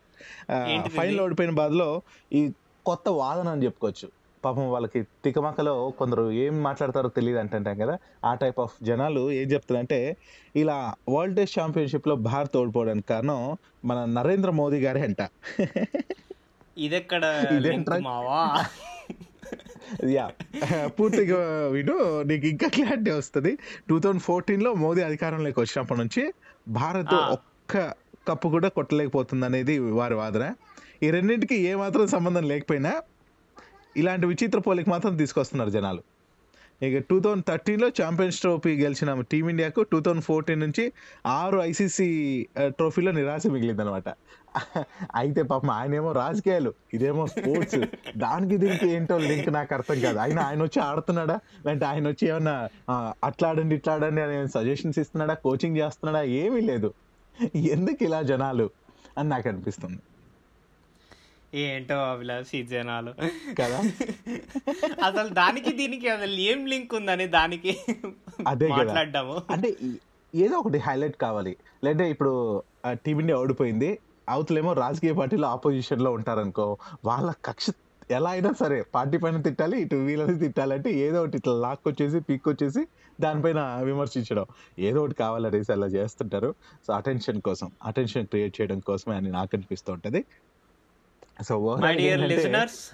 ఫైనల్ 0.89 1.21
ఓడిపోయిన 1.21 1.53
బాధలో 1.53 2.03
ఈ 2.33 2.51
కొత్త 2.87 3.09
వాదన 3.09 3.49
అని 3.49 3.65
చెప్పుకోవచ్చు. 3.65 4.09
పాపం 4.45 4.71
వాళ్ళకి 4.71 5.03
తికమకలో 5.03 5.91
కొందరు 5.91 6.31
ఏం 6.31 6.63
మాట్లాడతారో 6.63 7.09
తెలియదు 7.09 7.39
అంటుంటాం 7.39 7.79
కదా. 7.79 7.99
ఆ 8.25 8.35
టైప్ 8.35 8.61
ఆఫ్ 8.61 8.85
జనాలు 8.85 9.31
ఏం 9.31 9.51
చెప్తారంటే 9.51 10.17
ఇలా 10.57 10.95
వరల్డ్ 11.09 11.37
టెస్ట్ 11.37 11.59
ఛాంపియన్షిప్లో 11.59 12.17
భారత్ 12.17 12.57
ఓడిపోవడానికి 12.57 13.09
కారణం 13.09 13.57
మన 13.85 14.05
నరేంద్ర 14.05 14.51
మోదీ 14.51 14.81
గారే 14.81 15.01
అంట. 15.01 15.29
ఇదెక్కడ 16.79 17.25
యా. 20.09 20.33
పూర్తిగా 20.87 21.69
విను 21.69 22.23
నీకు 22.23 22.47
ఇంకా 22.47 22.69
క్లారిటీ 22.69 23.11
వస్తుంది. 23.11 23.59
టూ 23.89 23.99
థౌజండ్ 23.99 24.23
ఫోర్టీన్లో 24.23 24.75
మోదీ 24.75 25.03
అధికారంలోకి 25.03 25.61
వచ్చినప్పటి 25.61 26.01
నుంచి 26.01 26.33
భారత్. 26.69 27.15
ఒక్క 27.15 27.95
కప్పు 28.29 28.49
కూడా 28.49 28.69
కొట్టలేకపోతుంది 28.69 29.47
అనేది 29.47 29.79
వారి 29.79 30.15
వాదన. 30.15 30.55
ఈ 31.05 31.09
రెండింటికి 31.15 31.57
ఏ 31.69 31.75
మాత్రం 31.83 32.07
సంబంధం 32.15 32.45
లేకపోయినా 32.53 32.91
ఇలాంటి 34.01 34.25
విచిత్ర 34.31 34.59
పోలిక 34.67 34.89
మాత్రం 34.93 35.13
తీసుకొస్తున్నారు 35.21 35.71
జనాలు. 35.77 36.03
ఇక 36.87 36.99
టూ 37.11 37.17
థౌజండ్ 37.25 37.45
థర్టీన్లో 37.49 37.89
ఛాంపియన్స్ 37.99 38.39
ట్రోఫీ 38.43 38.73
గెలిచిన 38.83 39.15
టీమిండియాకు 39.33 39.81
టూ 39.93 39.99
థౌజండ్ 40.05 40.25
ఫోర్టీన్ 40.29 40.61
నుంచి 40.65 40.85
ఆరు 41.39 41.59
ఐసీసీ 41.71 42.09
ట్రోఫీలో 42.79 43.13
నిరాశ 43.19 43.47
మిగిలిందనమాట. 43.55 44.09
అయితే 45.21 45.43
పాపం 45.51 45.71
ఆయనేమో 45.79 46.13
రాజకీయాలు 46.21 46.73
ఇదేమో 46.97 47.25
స్పోర్ట్స్ 47.35 47.81
దానికి 48.25 48.59
దీనికి 48.63 48.89
ఏంటో 48.97 49.19
లింక్ 49.31 49.51
నాకు 49.59 49.75
అర్థం 49.79 49.99
కాదు. 50.07 50.19
ఆయన 50.25 50.39
ఆయన 50.49 50.61
వచ్చి 50.69 50.81
ఆడుతున్నాడా? 50.89 51.37
లేదంటే 51.65 51.87
ఆయన 51.93 52.05
వచ్చి 52.13 52.27
ఏమన్నా 52.31 52.57
అట్లా 53.29 53.49
ఆడండి 53.53 53.77
ఇట్లా 53.81 53.95
ఆడండి 53.99 54.23
అని 54.27 54.39
సజెషన్స్ 54.57 55.01
ఇస్తున్నాడా? 55.05 55.37
కోచింగ్ 55.47 55.79
చేస్తున్నాడా? 55.83 56.23
ఏమీ 56.43 56.63
లేదు. 56.71 56.91
ఎందుకు 57.77 58.03
ఇలా 58.09 58.23
జనాలు 58.33 58.69
అని 59.19 59.29
నాకు 59.35 59.49
అనిపిస్తుంది. 59.53 60.01
ఏంటో 61.55 61.95
అభిలాష్ 61.95 62.57
ఈ 62.57 62.63
జనాలు. 62.63 63.15
కదా? 63.59 63.79
అసలు 65.05 65.29
దానికి 65.29 65.73
దీనికి 65.73 66.09
అసలు 66.09 66.31
ఏం 66.31 66.67
లింక్ 66.67 66.95
ఉందని 66.95 67.27
దానికి 67.27 67.79
అదే. 68.47 68.69
మాట్లాడ్డాము. 68.69 69.43
అంటే 69.51 69.77
ఏదో 70.35 70.57
ఒకటి 70.57 70.79
హైలైట్ 70.79 71.17
కావాలి. 71.17 71.57
లేదంటే 71.85 72.11
ఇప్పుడు 72.11 72.63
టీమిండియా 72.93 73.39
ఓడిపోయింది. 73.39 73.99
అవతలేమో 74.29 74.73
రాజకీయ 74.73 75.13
పార్టీలో 75.13 75.49
ఆపోజిషన్లో 75.49 76.13
ఉంటారనుకో 76.13 76.77
వాళ్ళ 77.05 77.33
కక్ష 77.45 77.67
ఎలా 78.11 78.31
అయినా 78.31 78.53
సరే 78.61 78.85
పార్టీ 78.95 79.19
పైన 79.19 79.41
తిట్టాలి 79.43 79.81
ఇటు 79.81 79.97
వీళ్ళని 79.97 80.39
తిట్టాలంటే 80.39 80.93
ఏదో 80.93 81.21
ఒకటి 81.21 81.37
ఇట్లా 81.37 81.55
లాక్కొచ్చేసి 81.55 82.21
పీక్కొచ్చేసి 82.21 82.87
దానిపైన 83.21 83.81
విమర్శించడం. 83.83 84.45
ఏదో 84.79 85.01
ఒకటి 85.01 85.15
కావాలనేసి 85.15 85.73
అలా 85.73 85.87
చేస్తుంటారు. 85.87 86.55
సో 86.87 86.93
అటెన్షన్ 86.93 87.41
కోసం 87.41 87.71
అటెన్షన్ 87.85 88.27
క్రియేట్ 88.27 88.61
చేయడం 88.61 88.79
కోసమే 88.79 89.17
అని 89.17 89.31
నాకు 89.31 89.51
అనిపిస్తూ 89.55 89.93
ఉంటది. 89.93 90.25
So 91.49 91.77
my 91.77 91.95
dear 91.97 92.21
listeners 92.21 92.91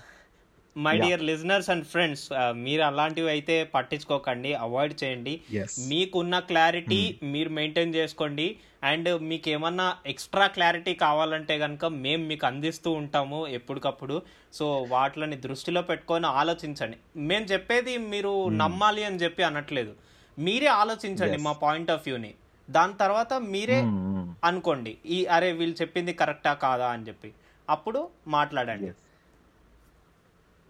my. 0.79 0.99
Dear 0.99 1.23
listeners 1.23 1.71
and 1.71 1.85
friends 1.85 2.29
మీరు 2.53 2.83
అలాంటివి 2.83 3.29
అయితే 3.29 3.65
పట్టించుకోకండి 3.65 4.55
అవాయిడ్ 4.55 5.05
చేయండి. 5.05 5.41
మీకున్న 5.89 6.39
క్లారిటీ 6.39 7.19
మీరు 7.23 7.49
మెయింటైన్ 7.49 7.95
చేసుకోండి. 7.95 8.57
అండ్ 8.83 9.23
మీకు 9.23 9.49
ఏమన్నా 9.49 9.97
ఎక్స్ట్రా 10.07 10.47
క్లారిటీ 10.47 10.95
కావాలంటే 10.95 11.59
కనుక 11.59 11.85
మేము 11.85 12.27
మీకు 12.27 12.47
అందిస్తూ 12.47 12.91
ఉంటాము 12.91 13.47
ఎప్పటికప్పుడు. 13.47 14.23
సో 14.53 14.83
వాటిని 14.83 15.37
దృష్టిలో 15.37 15.83
పెట్టుకొని 15.83 16.27
ఆలోచించండి. 16.27 16.97
మేము 17.17 17.45
చెప్పేది 17.45 17.99
మీరు 17.99 18.49
నమ్మాలి 18.49 19.05
అని 19.05 19.17
చెప్పి 19.17 19.43
అనట్లేదు. 19.43 19.95
మీరే 20.39 20.67
ఆలోచించండి. 20.67 21.37
మా 21.37 21.53
పాయింట్ 21.53 21.91
ఆఫ్ 21.91 22.03
వ్యూని 22.07 22.35
దాని 22.71 22.93
తర్వాత 22.95 23.35
మీరే 23.35 23.83
Mm, 23.83 23.91
mm. 23.91 24.33
అనుకోండి. 24.45 24.97
ఈ 25.07 25.27
అరే 25.27 25.53
వీళ్ళు 25.53 25.77
చెప్పింది 25.83 26.13
కరెక్టా 26.13 26.53
కాదా? 26.53 26.89
అని 26.89 27.09
చెప్పి. 27.09 27.33
అప్పుడు 27.75 28.01
మాట్లాడండి. 28.37 28.91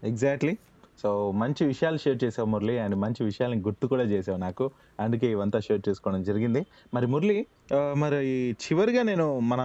ఎగ్జాక్ట్లీ 0.03 0.53
సో 1.01 1.09
మంచి 1.41 1.63
విషయాలు 1.65 1.97
షేర్ 2.03 2.19
చేసావు 2.23 2.47
మురళి 2.51 2.75
అండ్ 2.83 2.95
మంచి 3.03 3.21
విషయాలను 3.29 3.61
గుర్తు 3.67 3.85
కూడా 3.91 4.05
చేసావు 4.13 4.39
నాకు. 4.45 4.65
అందుకే 5.03 5.27
ఇవంతా 5.35 5.59
షేర్ 5.67 5.81
చేసుకోవడం 5.89 6.23
జరిగింది. 6.29 6.61
మరి 6.93 7.07
మురళి 7.13 7.37
మరి 8.03 8.19
చివరిగా 8.63 9.01
నేను 9.09 9.27
మన 9.51 9.61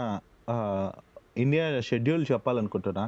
ఇండియా 1.44 1.66
షెడ్యూల్ 1.80 2.24
చెప్పాలనుకుంటున్నా. 2.32 3.04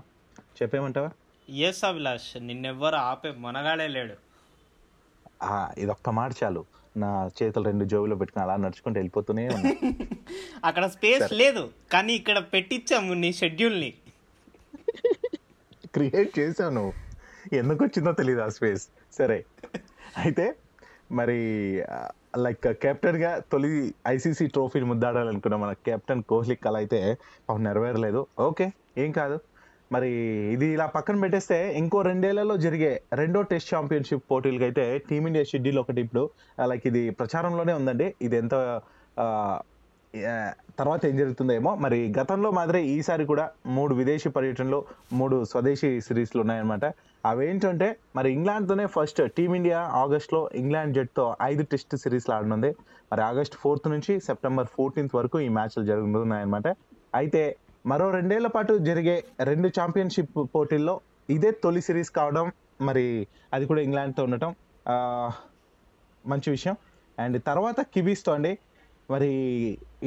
చెప్పేమంటావా? 0.60 1.10
ఎస్ 1.48 1.82
అభిలాష్. 1.88 2.30
నిన్నెవ్వరు 2.48 2.98
ఆపే 3.10 3.32
మనగాడే 3.46 3.88
లేడు. 3.96 4.16
ఇదొక్క 5.82 6.10
మాట 6.20 6.32
చాలు. 6.42 6.62
నా 7.02 7.10
చేతులు 7.38 7.64
రెండు 7.68 7.84
జోబులో 7.92 8.16
పెట్టుకుని 8.18 8.42
అలా 8.44 8.54
నడుచుకుంటూ 8.64 8.98
వెళ్ళిపోతూనే 9.00 9.44
అక్కడ 10.68 10.84
స్పేస్ 10.96 11.32
లేదు. 11.42 11.62
కానీ 11.92 12.12
ఇక్కడ 12.20 12.38
పెట్టించాము 12.54 13.14
నీ 13.22 13.30
షెడ్యూల్ని 13.40 13.90
క్రియేట్ 15.94 16.32
చేశాను 16.38 16.74
నువ్వు. 16.78 16.92
ఎందుకు 17.60 17.80
వచ్చిందో 17.84 18.12
తెలియదు 18.20 18.42
ఆ 18.46 18.48
స్పేస్. 18.56 18.84
సరే. 19.18 19.38
అయితే 20.24 20.46
మరి 21.18 21.38
లైక్ 22.44 22.66
కెప్టెన్గా 22.84 23.32
తొలి 23.52 23.70
ఐసీసీ 24.12 24.46
ట్రోఫీని 24.54 24.86
ముద్దాడాలనుకున్న 24.92 25.56
మన 25.64 25.72
కెప్టెన్ 25.88 26.22
కోహ్లీ 26.30 26.56
కళ 26.64 26.76
అయితే 26.82 27.00
పాపం 27.48 27.62
నెరవేరలేదు. 27.66 28.22
ఓకే 28.48 28.66
ఏం 29.02 29.10
కాదు. 29.18 29.36
మరి 29.94 30.10
ఇది 30.54 30.66
ఇలా 30.76 30.86
పక్కన 30.94 31.16
పెట్టేస్తే 31.22 31.56
ఇంకో 31.80 31.98
రెండేళ్ళలో 32.08 32.54
జరిగే 32.66 32.92
రెండో 33.20 33.40
టెస్ట్ 33.50 33.70
ఛాంపియన్షిప్ 33.74 34.24
పోటీలకి 34.30 34.64
అయితే 34.68 34.84
టీమిండియా 35.08 35.44
షెడ్యూల్ 35.50 35.78
ఒకటి 35.82 36.00
ఇప్పుడు 36.06 36.22
లైక్ 36.70 36.86
ఇది 36.90 37.02
ప్రచారంలోనే 37.10 37.74
ఉందండి. 37.80 38.08
ఇది 38.26 38.36
ఎంత 38.42 38.54
తర్వాత 40.78 41.06
ఏం 41.06 41.16
జరుగుతుందేమో. 41.16 41.74
మరి 41.74 41.98
గతంలో 42.18 42.50
మాదిరి 42.50 42.80
ఈసారి 42.88 43.24
కూడా 43.24 43.44
మూడు 43.66 43.92
విదేశీ 43.94 44.28
పర్యటనలు 44.28 44.78
మూడు 45.12 45.44
స్వదేశీ 45.44 46.00
సిరీస్లు 46.00 46.40
ఉన్నాయన్నమాట. 46.40 46.84
అవేంటంటే 47.26 47.96
మరి 48.16 48.32
ఇంగ్లాండ్తోనే 48.32 48.86
ఫస్ట్ 48.86 49.20
టీమిండియా 49.36 49.80
ఆగస్ట్లో 49.80 50.40
ఇంగ్లాండ్ 50.54 50.94
జట్టుతో 50.94 51.36
ఐదు 51.42 51.62
టెస్ట్ 51.62 51.96
సిరీస్లు 51.96 52.34
ఆడనుంది. 52.34 52.70
మరి 53.12 53.22
ఆగస్ట్ 53.22 53.56
ఫోర్త్ 53.56 53.88
నుంచి 53.88 54.20
సెప్టెంబర్ 54.20 54.66
ఫోర్టీన్త్ 54.76 55.16
వరకు 55.16 55.40
ఈ 55.40 55.48
మ్యాచ్లు 55.48 55.84
జరుగుతున్నాయన్నమాట. 55.84 56.68
అయితే 57.14 57.56
మరో 57.86 58.10
రెండేళ్ళ 58.10 58.46
పాటు 58.46 58.78
జరిగే 58.78 59.24
రెండు 59.40 59.68
ఛాంపియన్షిప్ 59.68 60.36
పోటీల్లో 60.54 61.00
ఇదే 61.30 61.50
తొలి 61.50 61.80
సిరీస్ 61.80 62.10
కావడం 62.10 62.52
మరి 62.80 63.06
అది 63.52 63.66
కూడా 63.66 63.80
ఇంగ్లాండ్తో 63.80 64.22
ఉండటం 64.24 64.54
మంచి 66.26 66.48
విషయం. 66.50 66.76
అండ్ 67.18 67.38
తర్వాత 67.46 67.80
కివీస్తో 67.94 68.32
అండి 68.32 68.52
మరి 69.12 69.30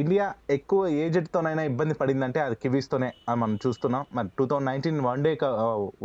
ఇండియా 0.02 0.26
ఎక్కువ 0.56 0.82
ఏ 1.02 1.04
జట్టుతోనైనా 1.16 1.64
ఇబ్బంది 1.72 1.96
పడిందంటే 2.00 2.40
అది 2.46 2.56
కివీస్తోనే 2.64 3.10
అని 3.30 3.40
మనం 3.42 3.56
చూస్తున్నాం. 3.66 4.04
మరి 4.18 4.30
two 4.38 4.44
thousand 4.50 4.68
nineteen 4.70 5.00
one 5.08 5.24
day 5.26 5.32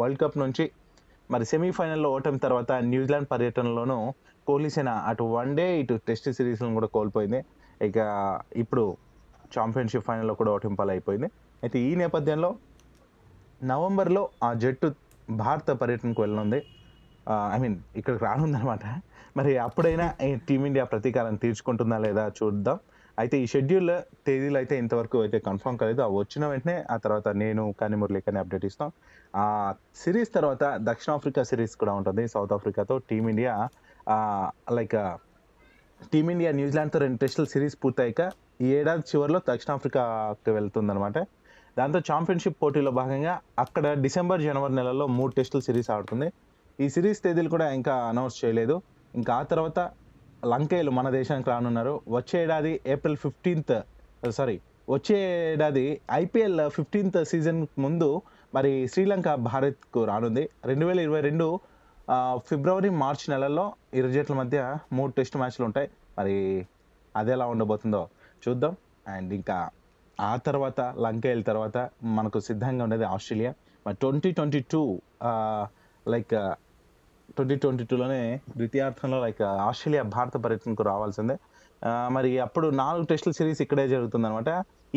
world 0.00 0.18
cup 0.22 0.36
నుంచి 0.42 0.64
మరి 1.30 1.44
సెమీఫైనల్లో 1.52 2.08
ఓటమి 2.16 2.40
తర్వాత 2.46 2.72
న్యూజిలాండ్ 2.92 3.28
పర్యటనలోనూ 3.32 3.96
కోహ్లీ 4.46 4.70
సేన 4.76 4.90
అటు 5.10 5.24
వన్ 5.36 5.52
డే 5.58 5.66
ఇటు 5.82 5.94
టెస్ట్ 6.08 6.28
సిరీస్లను 6.38 6.74
కూడా 6.78 6.88
కోల్పోయింది. 6.96 7.40
ఇక 7.88 7.98
ఇప్పుడు 8.62 8.84
ఛాంపియన్షిప్ 9.56 10.04
ఫైనల్లో 10.08 10.34
కూడా 10.40 10.50
ఓటమి 10.56 10.76
పాలైపోయింది. 10.80 11.28
అయితే 11.62 11.78
ఈ 11.88 11.90
నేపథ్యంలో 12.02 12.50
నవంబర్లో 13.72 14.22
ఆ 14.46 14.50
జట్టు 14.62 14.88
భారత 15.42 15.70
పర్యటనకు 15.82 16.20
వెళ్ళనుంది. 16.24 16.60
ఐ 17.54 17.58
మీన్ 17.62 17.76
ఇక్కడికి 17.98 18.22
రానుందనమాట 18.28 18.84
మరి 19.38 19.52
అప్పుడైనా 19.66 20.06
టీమిండియా 20.48 20.84
ప్రతీకారం 20.92 21.34
తీర్చుకుంటుందా 21.42 21.98
లేదా 22.06 22.24
చూద్దాం. 22.38 22.78
అయితే 23.20 23.36
ఈ 23.42 23.46
షెడ్యూల్ 23.52 23.90
తేదీలు 24.26 24.58
అయితే 24.60 24.74
ఇంతవరకు 24.82 25.18
అయితే 25.24 25.38
కన్ఫర్మ్ 25.48 25.76
కాలేదు. 25.80 26.00
అవి 26.06 26.14
వచ్చిన 26.22 26.44
వెంటనే 26.52 26.76
ఆ 26.94 26.96
తర్వాత 27.04 27.28
నేను 27.42 27.64
కానీ 27.80 27.96
మురళి 28.02 28.20
కానీ 28.26 28.38
అప్డేట్ 28.42 28.64
ఇస్తాం. 28.70 28.88
ఆ 29.42 29.46
సిరీస్ 30.02 30.30
తర్వాత 30.36 30.64
దక్షిణాఫ్రికా 30.88 31.42
సిరీస్ 31.50 31.74
కూడా 31.82 31.94
ఉంటుంది. 32.00 32.24
South 32.34 32.54
ఆఫ్రికాతో 32.56 32.96
Team India 33.10 33.54
like 34.78 34.96
Team India 36.12 36.50
న్యూజిలాండ్తో 36.60 36.98
రెండు 37.04 37.18
టెస్టుల 37.24 37.46
సిరీస్ 37.54 37.76
పూర్తయ్యాక 37.82 38.22
ఈ 38.64 38.68
ఏడాది 38.78 39.04
చివరిలో 39.10 39.38
దక్షిణాఫ్రికాకి 39.50 40.52
వెళ్తుందనమాట 40.56 41.18
దాంతో 41.78 41.98
ఛాంపియన్షిప్ 42.08 42.56
పోటీలో 42.62 42.90
భాగంగా 43.00 43.34
అక్కడ 43.64 43.86
డిసెంబర్ 44.06 44.40
జనవరి 44.48 44.74
నెలలో 44.78 45.04
మూడు 45.18 45.32
టెస్టుల 45.38 45.60
సిరీస్ 45.68 45.88
ఆడుతుంది. 45.94 46.28
ఈ 46.78 46.86
సిరీస్ 46.94 47.20
తేదీలు 47.24 47.50
కూడా 47.54 47.66
ఇంకా 47.78 47.94
అనౌన్స్ 48.10 48.36
చేయలేదు. 48.42 48.76
ఇంకా 49.14 49.32
ఆ 49.40 49.44
తర్వాత 49.52 49.78
లంకేయులు 50.50 50.90
మన 50.90 51.10
దేశానికి 51.10 51.50
రానున్నారు. 51.50 52.00
వచ్చే 52.08 52.42
ఏడాది 52.42 52.80
ఏప్రిల్ 52.86 53.16
ఫిఫ్టీన్త్ 53.16 53.74
సారీ 54.30 54.60
వచ్చే 54.90 55.18
ఏడాది 55.52 56.00
ఐపీఎల్ 56.12 56.70
ఫిఫ్టీన్త్ 56.70 57.24
సీజన్ 57.24 57.66
ముందు 57.78 58.22
మరి 58.54 58.88
శ్రీలంక 58.92 59.34
భారత్కు 59.34 60.04
రానుంది. 60.04 60.48
రెండు 60.64 60.86
వేల 60.86 61.00
ఇరవై 61.00 61.20
రెండు 61.20 61.60
ఫిబ్రవరి 62.36 62.90
మార్చ్ 63.02 63.30
నెలల్లో 63.30 63.66
ఇరు 63.94 64.08
జట్ల 64.08 64.34
మధ్య 64.34 64.58
మూడు 64.92 65.12
టెస్ట్ 65.12 65.36
మ్యాచ్లు 65.36 65.64
ఉంటాయి. 65.64 65.88
మరి 66.18 66.66
అది 67.16 67.32
ఎలా 67.32 67.46
ఉండబోతుందో 67.46 68.08
చూద్దాం. 68.48 68.76
అండ్ 69.08 69.32
ఇంకా 69.34 69.70
ఆ 70.20 70.36
తర్వాత 70.36 70.80
లంక 70.80 71.46
తర్వాత 71.46 71.90
మనకు 72.18 72.40
సిద్ధంగా 72.40 72.82
ఉండేది 72.84 73.04
ఆస్ట్రేలియా. 73.04 73.54
మరి 73.86 73.96
twenty 74.00 74.30
twenty 74.32 74.60
two 74.72 75.00
like 76.08 76.34
twenty 77.36 77.56
twenty 77.62 77.84
టూలోనే 77.90 78.20
ద్వితీయార్థంలో 78.58 79.18
లైక్ 79.24 79.42
ఆస్ట్రేలియా 79.68 80.02
భారత 80.16 80.36
పర్యటనకు 80.44 80.84
రావాల్సిందే. 80.90 81.36
మరి 82.16 82.30
అప్పుడు 82.46 82.66
నాలుగు 82.82 83.04
టెస్టుల 83.10 83.32
సిరీస్ 83.38 83.60
ఇక్కడే 83.64 83.84
జరుగుతుంది 83.92 84.26
అనమాట 84.28 84.50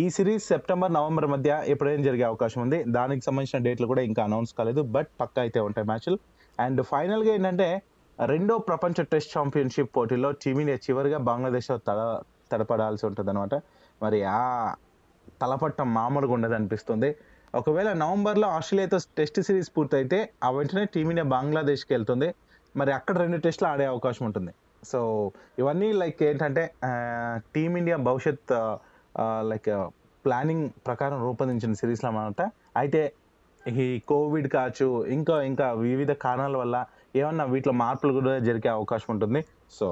ఈ 0.04 0.06
సిరీస్ 0.16 0.46
సెప్టెంబర్ 0.54 0.92
నవంబర్ 0.98 1.28
మధ్య 1.34 1.52
ఎప్పుడైనా 1.74 2.04
జరిగే 2.08 2.26
అవకాశం 2.32 2.60
ఉంది. 2.66 2.80
దానికి 2.98 3.24
సంబంధించిన 3.28 3.60
డేట్లు 3.68 3.88
కూడా 3.92 4.02
ఇంకా 4.10 4.22
అనౌన్స్ 4.28 4.54
కాలేదు 4.60 4.82
బట్ 4.96 5.10
పక్కా 5.22 5.40
అయితే 5.46 5.60
ఉంటాయి 5.68 5.88
మ్యాచ్లు. 5.92 6.18
అండ్ 6.66 6.82
ఫైనల్గా 6.92 7.32
ఏంటంటే 7.38 7.68
రెండో 8.20 8.56
ప్రపంచ 8.70 9.04
టెస్ట్ 9.14 9.32
ఛాంపియన్షిప్ 9.38 9.92
పోటీలో 9.98 10.30
టీమిండియా 10.44 10.78
చివరిగా 10.88 11.18
బంగ్లాదేశ్లో 11.30 11.78
తడ 11.88 12.02
తడపడాల్సి 12.52 13.04
ఉంటుంది 13.10 13.30
అనమాట 13.34 13.56
మరి 14.02 14.20
ఆ 14.40 14.42
తలపట్టం 15.42 15.88
మామూలుగా 15.98 16.34
ఉండదు 16.38 16.56
అనిపిస్తుంది 16.58 17.10
ఒకవేళ 17.60 17.90
నవంబర్లో 18.04 18.48
ఆస్ట్రేలియాతో 18.56 18.98
టెస్ట్ 19.18 19.40
సిరీస్ 19.48 19.70
పూర్తయితే 19.76 20.18
ఆ 20.44 20.48
వెంటనే 20.56 20.84
టీమిండియా 20.94 21.26
బంగ్లాదేశ్కి 21.34 21.92
వెళ్తుంది. 21.94 22.30
మరి 22.80 22.92
అక్కడ 22.98 23.16
రెండు 23.24 23.38
టెస్టులు 23.46 23.68
ఆడే 23.72 23.86
అవకాశం 23.92 24.24
ఉంటుంది. 24.30 24.52
సో 24.92 25.00
ఇవన్నీ 25.60 25.90
లైక్ 26.02 26.24
ఏంటంటే 26.30 26.64
టీమిండియా 27.56 27.98
భవిష్యత్ 28.08 28.54
లైక్ 29.52 29.70
ప్లానింగ్ 30.26 30.66
ప్రకారం 30.88 31.18
రూపొందించిన 31.28 31.74
సిరీస్లు 31.82 32.08
అన్నమాట. 32.10 32.42
అయితే 32.82 33.02
ఈ 33.84 33.86
కోవిడ్ 34.12 34.48
కావచ్చు 34.56 34.88
ఇంకా 35.18 35.36
ఇంకా 35.52 35.68
వివిధ 35.86 36.12
కారణాల 36.26 36.58
వల్ల 36.64 36.76
ఏమన్నా 37.22 37.46
వీటిలో 37.54 37.74
మార్పులు 37.84 38.14
కూడా 38.20 38.34
జరిగే 38.48 38.70
అవకాశం 38.78 39.10
ఉంటుంది. 39.16 39.42
సో 39.78 39.88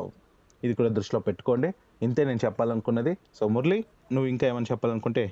ఇది 0.65 0.73
కూడా 0.79 0.89
దృష్టిలో 0.97 1.21
పెట్టుకోండి. 1.27 1.69
ఇంతే 2.07 2.21
నేను 2.29 2.41
చెప్పాలనుకున్నది. 2.45 3.13
సో 3.39 3.43
మురళి 3.55 3.79
నువ్వు 4.13 4.27
ఇంకా 4.33 4.45
ఏమైనా 4.51 4.69
చెప్పాలనుకుంటే? 4.71 5.23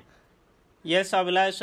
Yes 0.84 1.12
Abhilash 1.20 1.62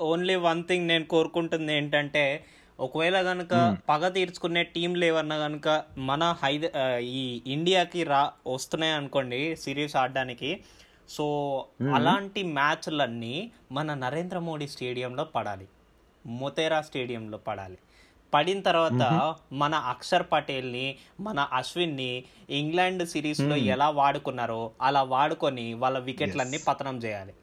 only 0.00 0.34
one 0.34 0.64
thing 0.64 0.88
నేను 0.88 1.04
కోరుకుంటుంది 1.04 1.72
ఏంటంటే 1.72 2.44
ఒకవేళ 2.80 3.22
కనుక 3.22 3.76
పగ 3.88 4.08
తీర్చుకునే 4.08 4.62
టీంలు 4.62 5.04
ఏమన్నా 5.04 5.38
కనుక 5.38 5.84
మన 5.98 6.34
హైద 6.42 6.60
ఈ 7.00 7.42
ఇండియాకి 7.46 8.04
రా 8.04 8.32
వస్తున్నాయి 8.46 8.92
అనుకోండి 8.92 9.56
సిరీస్ 9.56 9.96
ఆడడానికి 9.96 10.60
సో 11.08 11.24
అలాంటి 11.94 12.42
మ్యాచ్లన్నీ 12.42 13.50
మన 13.72 13.94
నరేంద్ర 13.94 14.38
మోడీ 14.38 14.68
స్టేడియంలో 14.68 15.24
పడాలి. 15.24 15.68
మొతేరా 16.26 16.80
స్టేడియంలో 16.80 17.38
పడాలి. 17.38 17.78
పడిన 18.34 18.60
తర్వాత 18.60 19.36
మన 19.52 19.74
అక్షర్ 19.74 20.22
పటేల్ని 20.32 20.96
మన 21.20 21.48
అశ్విన్ని 21.52 22.24
ఇంగ్లాండ్ 22.50 23.08
సిరీస్లో 23.08 23.56
ఎలా 23.56 23.90
వాడుకున్నారో 23.90 24.70
అలా 24.82 25.02
వాడుకొని 25.02 25.74
వాళ్ళ 25.74 25.98
వికెట్లన్నీ 25.98 26.58
పతనం 26.58 26.98
చేయాలి. 26.98 27.34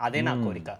అదే 0.00 0.20
నా 0.20 0.44
కోరిక. 0.44 0.76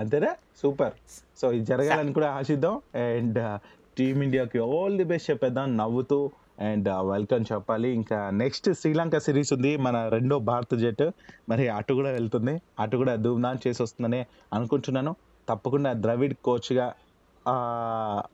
అంతేనా? 0.00 0.36
సూపర్. 0.62 0.94
సో 1.40 1.52
ఇది 1.52 1.64
జరగాలని 1.64 2.12
కూడా 2.12 2.28
ఆశిద్దాం. 2.30 2.74
అండ్ 2.94 3.38
uh, 3.38 3.56
టీమిండియాకి 3.98 4.58
ఆల్ 4.58 4.96
ది 4.96 5.04
బెస్ట్ 5.04 5.30
చెప్పేద్దాం. 5.30 5.76
నవ్వుతూ 5.76 6.18
అండ్ 6.60 6.88
uh, 6.88 7.00
వెల్కమ్ 7.12 7.44
చెప్పాలి. 7.52 7.88
ఇంకా 8.00 8.18
నెక్స్ట్ 8.30 8.68
శ్రీలంక 8.72 9.18
సిరీస్ 9.18 9.52
ఉంది. 9.52 9.76
మన 9.76 9.96
రెండో 10.08 10.38
భారత 10.38 10.74
జట్టు. 10.74 11.12
మరి 11.48 11.68
అటు 11.68 11.92
కూడా 11.94 12.10
వెళ్తుంది. 12.10 12.54
అటు 12.78 12.96
కూడా 12.96 13.16
ధూమ్ధాం 13.16 13.58
చేసి 13.66 13.82
వస్తుందని 13.82 14.26
అనుకుంటున్నాను. 14.52 15.14
తప్పకుండా 15.48 15.92
ద్రవిడ్ 15.92 16.36
కోచ్గా 16.44 16.94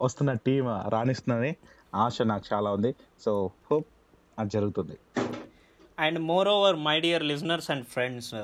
వస్తున్న 0.02 0.32
టీం 0.46 0.64
రాణిస్తుందని 0.88 1.56
ఆశ 1.94 2.22
నాకు 2.22 2.44
చాలా 2.52 2.70
ఉంది. 2.70 2.94
సో 3.24 3.50
హోప్ 3.70 3.86
అది 4.38 4.50
జరుగుతుంది. 4.50 4.96
And 5.98 6.18
moreover 6.48 6.76
my 6.76 7.00
dear 7.00 7.24
listeners 7.32 7.70
and 7.70 7.84
friends 7.86 8.34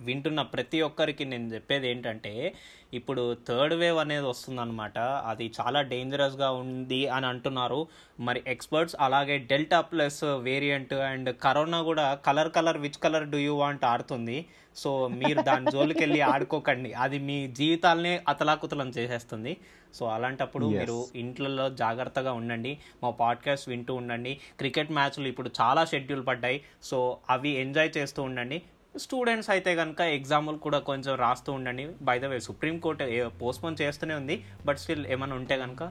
వింటున్న 0.00 0.42
ప్రతి 0.42 0.80
ఒక్కరికి 0.80 1.24
నేను 1.24 1.54
చెప్పేది 1.54 1.90
ఏంటంటే 1.90 2.54
ఇప్పుడు 2.94 3.36
థర్డ్ 3.48 3.74
వేవ్ 3.74 3.98
అనేది 3.98 4.26
వస్తుందన్నమాట. 4.26 4.98
అది 4.98 5.52
చాలా 5.60 5.82
డేంజరస్గా 5.82 6.50
ఉంది 6.50 7.08
అని 7.08 7.26
అంటున్నారు. 7.26 7.86
మరి 8.20 8.42
ఎక్స్పర్ట్స్ 8.46 8.96
అలాగే 9.00 9.38
delta 9.38 9.80
plus 9.80 10.24
variant 10.24 10.94
and 10.94 11.36
corona 11.36 11.82
కూడా 11.82 12.14
colour 12.14 12.52
colour 12.52 12.78
which 12.78 13.02
colour 13.02 13.28
do 13.28 13.38
you 13.38 13.54
want 13.54 13.84
ఆడుతుంది. 13.84 14.46
సో 14.76 15.08
మీరు 15.08 15.42
దాని 15.42 15.70
జోలికి 15.70 16.00
వెళ్ళి 16.00 16.20
ఆడుకోకండి. 16.34 16.92
అది 16.92 17.18
మీ 17.18 17.48
జీవితాలనే 17.48 18.24
అతలాకుతలం 18.28 18.88
చేసేస్తుంది. 18.88 19.56
సో 19.94 20.06
అలాంటప్పుడు. 20.06 20.66
మీరు 20.66 21.06
ఇంట్లో 21.14 21.70
జాగ్రత్తగా 21.70 22.32
ఉండండి. 22.32 22.78
మా 23.02 23.10
పాడ్కాస్ట్ 23.10 23.68
వింటూ 23.68 23.94
ఉండండి. 23.94 24.40
క్రికెట్ 24.58 24.92
మ్యాచ్లు 24.92 25.28
ఇప్పుడు 25.28 25.50
చాలా 25.60 25.84
షెడ్యూల్ 25.84 26.26
పడ్డాయి. 26.26 26.64
సో 26.82 27.18
అవి 27.30 27.48
ఎంజాయ్ 27.48 27.90
చేస్తూ 27.96 28.22
ఉండండి. 28.22 28.62
స్టూడెంట్స్ 28.98 29.50
అయితే 29.50 29.76
కనుక 29.76 30.00
ఎగ్జామ్లు 30.00 30.58
కూడా 30.58 30.78
కొంచెం 30.78 31.14
రాస్తూ 31.14 31.52
ఉండండి. 31.52 31.88
By 32.02 32.18
the 32.18 32.24
way 32.24 32.40
supreme court 32.40 33.04
postpone 33.28 33.76
చేస్తూనే 33.82 34.14
ఉంది. 34.14 34.44
బట్ 34.66 34.78
స్టిల్ 34.78 35.06
ఏమైనా 35.06 35.34
ఉంటే 35.34 35.56
కనుక 35.58 35.82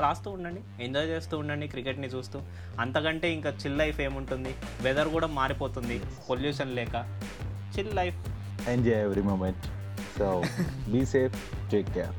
రాస్తూ 0.00 0.30
ఉండండి. 0.30 0.60
ఎంజాయ్ 0.84 1.08
చేస్తూ 1.08 1.38
ఉండండి 1.38 1.68
క్రికెట్ని 1.68 2.08
చూస్తూ. 2.08 2.42
అంతకంటే 2.80 3.32
ఇంకా 3.32 3.50
చిల్ 3.50 3.78
లైఫ్ 3.78 4.00
ఏముంటుంది? 4.00 4.54
వెదర్ 4.82 5.08
కూడా 5.08 5.26
మారిపోతుంది. 5.26 6.00
పొల్యూషన్ 6.30 6.76
లేక 6.76 7.20
chill 7.78 7.96
life 7.96 8.16
enjoy 8.68 9.02
every 9.04 9.22
moment 9.22 9.64
so 10.18 10.42
be 10.90 11.04
safe 11.06 11.70
take 11.70 11.90
care 11.94 12.14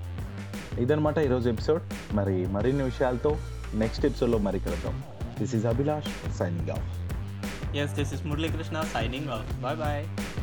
ఇదనమాట 0.80 1.18
ఈరోజు 1.18 1.50
ఎపిసోడ్ 1.50 1.82
మరి 2.16 2.46
మరిన్ని 2.46 2.84
విషయాలతో 2.84 3.40
నెక్స్ట్ 3.74 4.06
ఎపిసోడ్లో 4.06 4.38
మరి 4.38 4.60
కలుద్దాం 4.60 5.04
this 5.40 5.56
is 5.56 5.66
Abhilash 5.66 6.32
signing 6.38 6.70
off 6.70 6.99
Yes, 7.72 7.94
this 7.94 8.12
is 8.12 8.22
Murli 8.22 8.52
Krishna 8.52 8.84
signing 8.88 9.30
off. 9.30 9.46
Bye 9.62 9.76
bye. 9.76 10.39